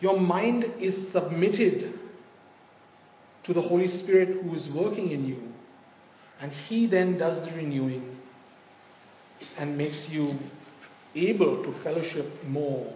[0.00, 1.98] your mind is submitted
[3.44, 5.42] to the Holy Spirit who is working in you.
[6.40, 8.16] And He then does the renewing
[9.56, 10.38] and makes you
[11.14, 12.94] able to fellowship more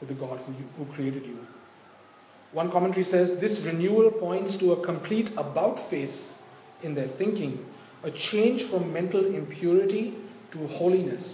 [0.00, 1.38] with the God who, you, who created you.
[2.52, 6.16] One commentary says this renewal points to a complete about face
[6.82, 7.64] in their thinking,
[8.02, 10.14] a change from mental impurity
[10.52, 11.24] to holiness.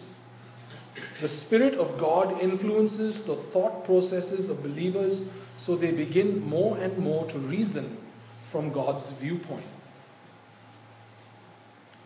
[1.21, 5.23] The Spirit of God influences the thought processes of believers
[5.67, 7.99] so they begin more and more to reason
[8.51, 9.67] from God's viewpoint.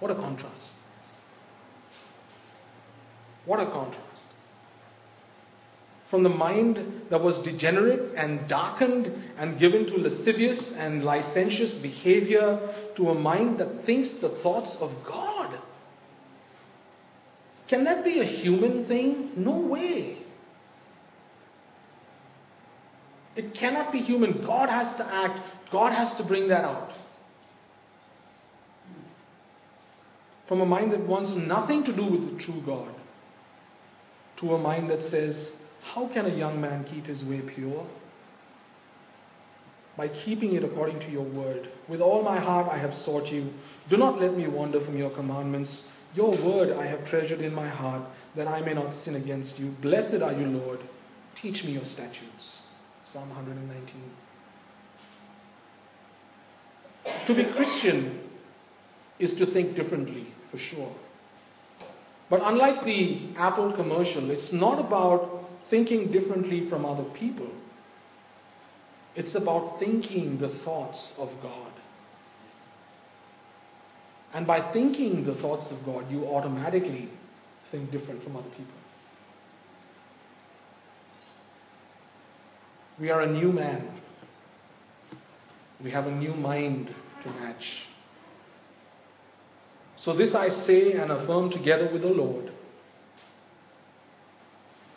[0.00, 0.70] What a contrast.
[3.46, 4.13] What a contrast.
[6.10, 12.92] From the mind that was degenerate and darkened and given to lascivious and licentious behavior
[12.96, 15.58] to a mind that thinks the thoughts of God.
[17.68, 19.32] Can that be a human thing?
[19.36, 20.18] No way.
[23.36, 24.44] It cannot be human.
[24.44, 25.40] God has to act,
[25.72, 26.92] God has to bring that out.
[30.46, 32.94] From a mind that wants nothing to do with the true God
[34.40, 35.34] to a mind that says,
[35.92, 37.86] how can a young man keep his way pure?
[39.96, 41.68] By keeping it according to your word.
[41.88, 43.52] With all my heart I have sought you.
[43.90, 45.84] Do not let me wander from your commandments.
[46.14, 48.02] Your word I have treasured in my heart,
[48.36, 49.74] that I may not sin against you.
[49.82, 50.80] Blessed are you, Lord.
[51.40, 52.44] Teach me your statutes.
[53.12, 54.02] Psalm 119.
[57.26, 58.20] To be Christian
[59.18, 60.94] is to think differently, for sure.
[62.30, 67.48] But unlike the Apple commercial, it's not about thinking differently from other people.
[69.16, 71.72] It's about thinking the thoughts of God.
[74.32, 77.08] And by thinking the thoughts of God, you automatically
[77.70, 78.74] think different from other people.
[82.98, 84.00] We are a new man.
[85.82, 86.92] We have a new mind
[87.22, 87.64] to match.
[90.04, 92.53] So, this I say and affirm together with the Lord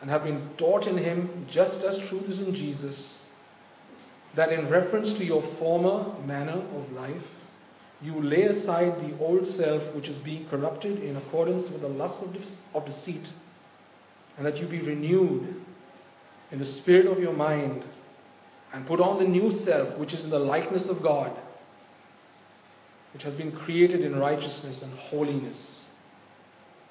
[0.00, 3.22] and have been taught in him just as truth is in Jesus,
[4.36, 7.22] that in reference to your former manner of life,
[8.00, 12.22] you lay aside the old self which is being corrupted in accordance with the lust
[12.22, 12.36] of,
[12.74, 13.26] of deceit,
[14.36, 15.56] and that you be renewed
[16.52, 17.84] in the spirit of your mind,
[18.72, 21.36] and put on the new self which is in the likeness of God,
[23.12, 25.56] which has been created in righteousness and holiness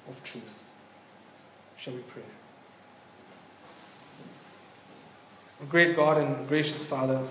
[0.08, 0.44] of truth.
[1.82, 2.24] Shall we pray?
[5.66, 7.28] Great God and gracious Father,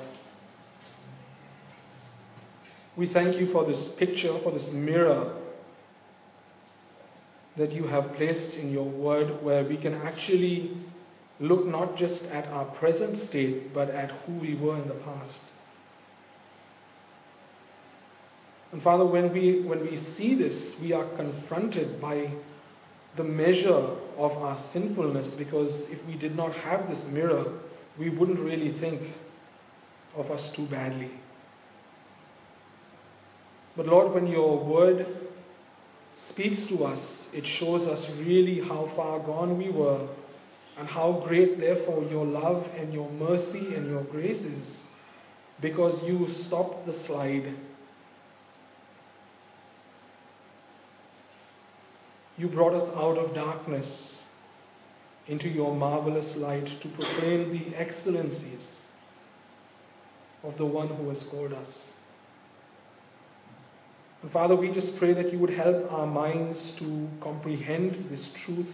[2.97, 5.34] we thank you for this picture, for this mirror
[7.55, 10.75] that you have placed in your word where we can actually
[11.39, 15.39] look not just at our present state, but at who we were in the past.
[18.73, 22.30] And Father, when we, when we see this, we are confronted by
[23.15, 27.53] the measure of our sinfulness because if we did not have this mirror,
[27.99, 29.01] we wouldn't really think
[30.15, 31.11] of us too badly.
[33.75, 35.05] But Lord, when your word
[36.29, 40.07] speaks to us, it shows us really how far gone we were
[40.77, 44.67] and how great, therefore, your love and your mercy and your grace is
[45.61, 47.55] because you stopped the slide.
[52.37, 54.16] You brought us out of darkness
[55.28, 58.61] into your marvelous light to proclaim the excellencies
[60.43, 61.67] of the one who has called us.
[64.21, 68.73] And Father, we just pray that you would help our minds to comprehend this truth.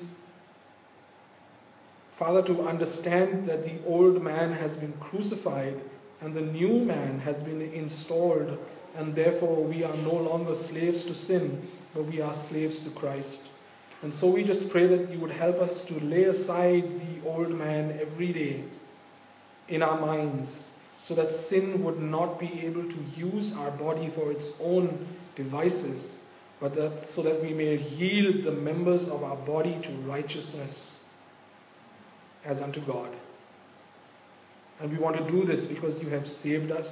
[2.18, 5.82] Father, to understand that the old man has been crucified
[6.22, 8.58] and the new man has been installed,
[8.96, 13.40] and therefore we are no longer slaves to sin, but we are slaves to Christ.
[14.04, 17.52] And so we just pray that you would help us to lay aside the old
[17.52, 18.66] man every day
[19.70, 20.50] in our minds
[21.08, 26.04] so that sin would not be able to use our body for its own devices,
[26.60, 30.76] but that so that we may yield the members of our body to righteousness
[32.44, 33.10] as unto God.
[34.82, 36.88] And we want to do this because you have saved us.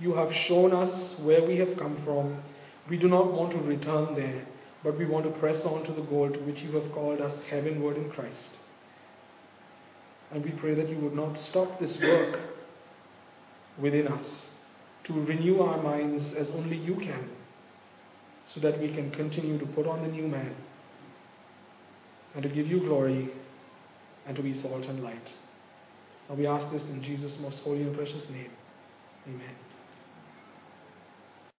[0.00, 2.42] You have shown us where we have come from.
[2.88, 4.46] We do not want to return there
[4.82, 7.34] but we want to press on to the goal to which you have called us
[7.50, 8.36] heavenward in Christ.
[10.32, 12.40] And we pray that you would not stop this work
[13.78, 14.26] within us
[15.04, 17.28] to renew our minds as only you can,
[18.54, 20.54] so that we can continue to put on the new man
[22.34, 23.30] and to give you glory
[24.26, 25.28] and to be salt and light.
[26.28, 28.50] And we ask this in Jesus' most holy and precious name.
[29.26, 29.69] Amen.